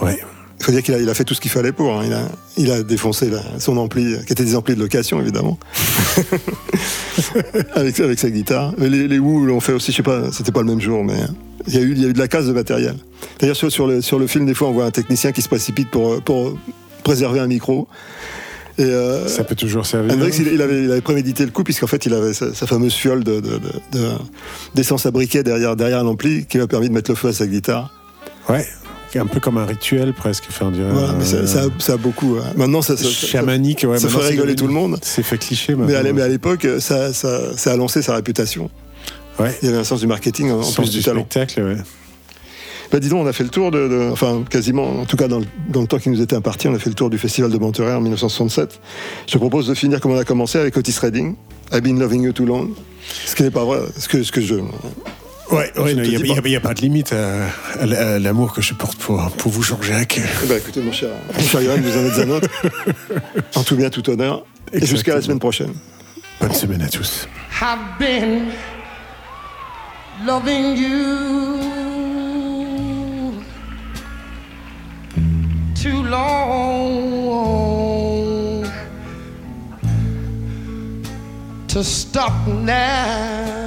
Ouais. 0.00 0.18
Il 0.60 0.64
faut 0.64 0.72
dire 0.72 0.82
qu'il 0.82 0.94
a, 0.94 0.98
il 0.98 1.08
a 1.10 1.14
fait 1.14 1.24
tout 1.24 1.34
ce 1.34 1.40
qu'il 1.40 1.50
fallait 1.50 1.72
pour. 1.72 1.92
hein. 1.98 2.04
Il, 2.06 2.12
a, 2.12 2.22
il 2.56 2.70
a 2.70 2.82
défoncé 2.82 3.28
la- 3.28 3.42
son 3.58 3.76
ampli, 3.76 4.14
qui 4.26 4.32
était 4.32 4.44
des 4.44 4.54
amplis 4.56 4.74
de 4.76 4.80
location 4.80 5.20
évidemment, 5.20 5.58
avec, 7.74 7.98
avec 8.00 8.18
sa 8.18 8.30
guitare. 8.30 8.72
Mais 8.78 8.88
les, 8.88 9.08
les 9.08 9.18
Who 9.18 9.44
l'ont 9.44 9.60
fait 9.60 9.72
aussi, 9.72 9.92
je 9.92 9.96
sais 9.98 10.02
pas, 10.02 10.30
c'était 10.32 10.52
pas 10.52 10.60
le 10.60 10.66
même 10.66 10.80
jour, 10.80 11.04
mais 11.04 11.18
il 11.66 11.74
y 11.74 11.78
a 11.78 11.80
eu, 11.80 11.92
il 11.92 12.02
y 12.02 12.04
a 12.04 12.08
eu 12.08 12.12
de 12.12 12.18
la 12.18 12.28
casse 12.28 12.46
de 12.46 12.52
matériel. 12.52 12.94
D'ailleurs, 13.40 13.56
sur, 13.56 13.70
sur 13.70 13.86
le, 13.86 14.00
sur 14.00 14.18
le 14.18 14.26
film, 14.26 14.46
des 14.46 14.54
fois, 14.54 14.68
on 14.68 14.72
voit 14.72 14.84
un 14.84 14.90
technicien 14.90 15.32
qui 15.32 15.42
se 15.42 15.48
précipite 15.48 15.90
pour, 15.90 16.22
pour 16.22 16.56
préserver 17.02 17.40
un 17.40 17.46
micro. 17.46 17.88
Et, 18.78 18.82
euh, 18.82 19.28
Ça 19.28 19.44
peut 19.44 19.54
toujours 19.54 19.86
servir. 19.86 20.14
Hendrix, 20.14 20.32
il, 20.38 20.48
il 20.48 20.60
avait, 20.62 20.82
il 20.84 20.90
avait 20.90 21.00
prémédité 21.00 21.44
le 21.44 21.50
coup, 21.52 21.62
puisqu'en 21.64 21.86
fait, 21.86 22.06
il 22.06 22.14
avait 22.14 22.34
sa, 22.34 22.52
sa 22.54 22.66
fameuse 22.66 22.94
fiole 22.94 23.22
de- 23.22 23.40
de- 23.40 23.58
de- 23.58 23.98
de- 23.98 24.08
d'essence 24.74 25.06
à 25.06 25.10
briquet 25.10 25.42
derrière, 25.44 25.76
derrière 25.76 26.02
l'ampli 26.02 26.44
qui 26.46 26.56
lui 26.58 26.64
a 26.64 26.66
permis 26.66 26.88
de 26.88 26.94
mettre 26.94 27.10
le 27.10 27.14
feu 27.16 27.28
à 27.28 27.32
sa 27.32 27.46
guitare. 27.46 27.90
Ouais. 28.48 28.66
Un 29.16 29.26
peu 29.26 29.38
comme 29.38 29.58
un 29.58 29.64
rituel 29.64 30.12
presque. 30.12 30.42
Enfin, 30.48 30.72
dirait, 30.72 30.90
Voilà, 30.90 31.12
mais 31.16 31.24
ça, 31.24 31.36
euh, 31.36 31.46
ça 31.46 31.60
a- 31.66 31.80
ça 31.80 31.92
a 31.92 31.96
beaucoup. 31.96 32.34
euh, 32.36 32.40
Maintenant, 32.56 32.82
ça, 32.82 32.96
ça, 32.96 33.08
chamanique, 33.08 33.86
ouais. 33.88 33.96
ça 34.00 34.08
fait 34.08 34.18
rigoler 34.26 34.56
tout 34.56 34.66
le 34.66 34.72
monde. 34.72 34.98
C'est 35.02 35.22
fait 35.22 35.38
cliché 35.38 35.76
Mais 35.76 35.94
à, 35.94 36.02
mais 36.12 36.20
à 36.20 36.26
l'époque, 36.26 36.66
ça, 36.80 37.10
a 37.66 37.76
lancé 37.76 38.02
sa 38.02 38.16
réputation. 38.16 38.70
Ouais. 39.38 39.56
Il 39.62 39.66
y 39.66 39.68
avait 39.68 39.78
un 39.78 39.84
sens 39.84 40.00
du 40.00 40.08
marketing 40.08 40.50
en, 40.50 40.68
plus 40.72 40.90
du, 40.90 41.00
talent. 41.02 41.20
spectacle, 41.20 41.62
ouais. 41.62 41.76
Bah, 42.92 43.00
dis 43.00 43.08
donc, 43.08 43.24
on 43.24 43.26
a 43.26 43.32
fait 43.32 43.44
le 43.44 43.50
tour 43.50 43.70
de, 43.70 43.88
de- 43.88 44.10
Enfin, 44.12 44.42
quasiment, 44.48 45.00
en 45.00 45.04
tout 45.04 45.16
cas 45.16 45.26
dans 45.28 45.40
le, 45.40 45.46
dans 45.68 45.80
le 45.80 45.86
temps 45.86 45.98
qui 45.98 46.10
nous 46.10 46.20
était 46.22 46.36
imparti, 46.36 46.68
on 46.68 46.74
a 46.74 46.78
fait 46.78 46.90
le 46.90 46.94
tour 46.94 47.10
du 47.10 47.18
Festival 47.18 47.50
de 47.50 47.58
Monterey 47.58 47.92
en 47.92 48.00
1967. 48.00 48.80
Je 49.26 49.32
te 49.32 49.38
propose 49.38 49.66
de 49.66 49.74
finir 49.74 50.00
comme 50.00 50.12
on 50.12 50.18
a 50.18 50.24
commencé 50.24 50.58
avec 50.58 50.76
Otis 50.76 50.96
Redding, 51.00 51.34
I've 51.72 51.80
been 51.82 51.98
loving 51.98 52.22
you 52.22 52.32
too 52.32 52.44
long. 52.46 52.70
Ce 53.26 53.34
qui 53.34 53.42
n'est 53.42 53.50
pas 53.50 53.64
vrai, 53.64 53.80
ce 53.98 54.08
que, 54.08 54.22
ce 54.22 54.30
que 54.32 54.40
je. 54.40 54.54
Ouais, 55.50 55.70
il 55.76 55.82
n'y 55.82 56.16
a, 56.16 56.20
pas. 56.20 56.26
y 56.26 56.38
a- 56.38 56.48
y 56.48 56.56
a 56.56 56.60
pas 56.60 56.72
de 56.74 56.80
limite 56.80 57.12
à, 57.12 57.44
à 57.78 57.82
l- 57.82 57.94
à 57.94 58.18
l'amour 58.18 58.54
que 58.54 58.62
je 58.62 58.72
porte 58.74 58.96
pour, 58.98 59.20
pour 59.32 59.52
vous, 59.52 59.62
Jean-Jacques. 59.62 60.20
Eh 60.42 60.46
ben, 60.46 60.56
écoutez, 60.56 60.80
mon 60.80 60.90
cher, 60.92 61.10
mon 61.36 61.42
cher 61.44 61.60
Johan, 61.62 61.76
vous 61.82 61.98
en 61.98 62.04
êtes 62.10 62.18
un 62.26 62.30
autre. 62.30 62.48
En 63.54 63.62
tout 63.62 63.76
bien, 63.76 63.90
tout 63.90 64.08
honneur. 64.08 64.44
Et 64.72 64.84
jusqu'à 64.86 65.14
la 65.14 65.20
semaine 65.22 65.38
prochaine. 65.38 65.72
Bonne 66.40 66.54
semaine 66.54 66.82
à 66.82 66.88
tous. 66.88 67.28
I've 67.60 67.78
been 67.98 68.46
loving 70.26 70.76
you 70.76 71.73
too 75.84 76.02
long 76.04 77.52
to 81.68 81.84
stop 81.84 82.48
now. 82.48 83.63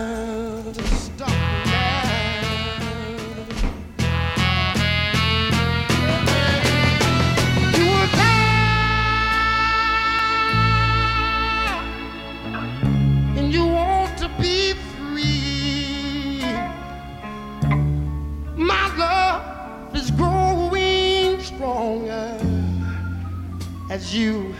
As 23.97 24.13
you 24.13 24.53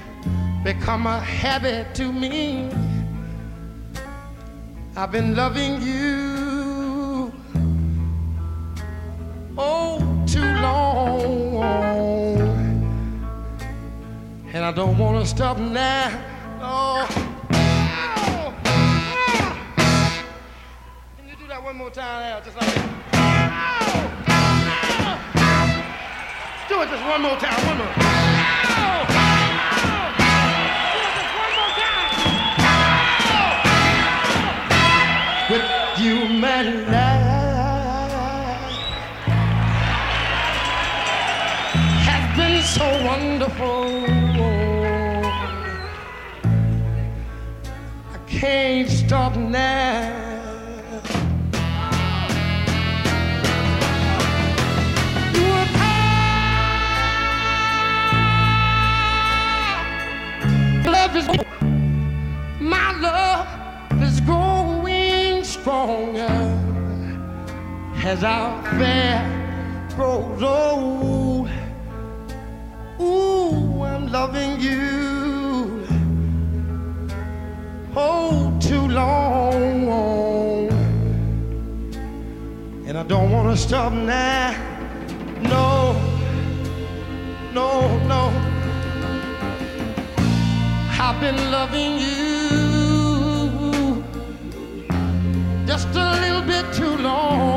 become 0.64 1.06
a 1.06 1.20
habit 1.20 1.94
to 1.94 2.12
me. 2.12 2.72
I've 4.96 5.12
been 5.12 5.36
loving 5.36 5.80
you 5.80 7.32
oh 9.56 10.00
too 10.26 10.42
long, 10.42 11.62
and 14.54 14.66
I 14.66 14.72
don't 14.72 14.98
want 14.98 15.24
to 15.24 15.30
stop 15.30 15.60
now. 15.60 16.10
Oh. 16.60 17.08
oh. 17.54 18.54
That 21.48 21.64
one 21.64 21.78
more 21.78 21.92
time, 21.92 22.24
Al? 22.24 22.42
Just 22.42 22.58
like 22.58 22.74
that. 22.74 22.90
Oh, 23.14 24.02
oh. 25.46 25.60
Do 26.70 26.82
it 26.82 26.90
just 26.90 27.04
one 27.06 27.22
more 27.22 27.38
time. 27.38 27.68
One 27.68 27.78
more. 27.78 28.07
So 42.78 43.04
wonderful. 43.04 44.06
I 48.14 48.18
can't 48.28 48.88
stop 48.88 49.36
now. 49.36 51.02
You. 55.34 55.54
Love 60.92 61.16
is 61.16 61.28
my 62.60 62.92
love 63.00 64.04
is 64.04 64.22
growing 64.22 65.44
stronger 65.44 66.38
as 68.04 68.24
our 68.24 68.60
affair 68.62 69.18
grows 69.96 70.44
old. 70.44 71.27
Ooh, 73.00 73.84
I'm 73.84 74.12
loving 74.12 74.60
you 74.60 75.86
oh 77.96 78.58
too 78.60 78.88
long, 78.88 80.70
and 82.88 82.98
I 82.98 83.04
don't 83.04 83.32
want 83.32 83.56
to 83.56 83.62
stop 83.62 83.94
now. 83.94 84.56
No, 85.42 85.94
no, 87.54 87.98
no. 88.08 88.32
I've 91.00 91.20
been 91.22 91.52
loving 91.52 92.00
you 92.00 92.18
just 95.66 95.88
a 95.96 96.20
little 96.22 96.42
bit 96.42 96.66
too 96.74 96.98
long, 96.98 97.57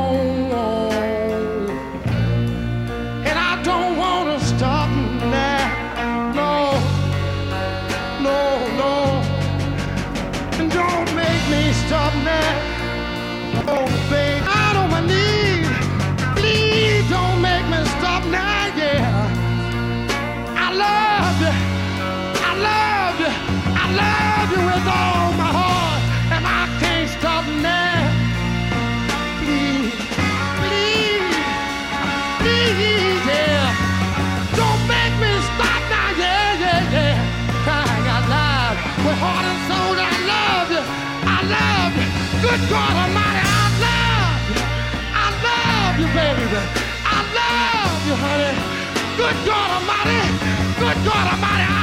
Good 49.21 49.45
God 49.45 49.69
Almighty. 49.69 50.19
Good 50.79 51.05
God 51.05 51.27
Almighty, 51.33 51.80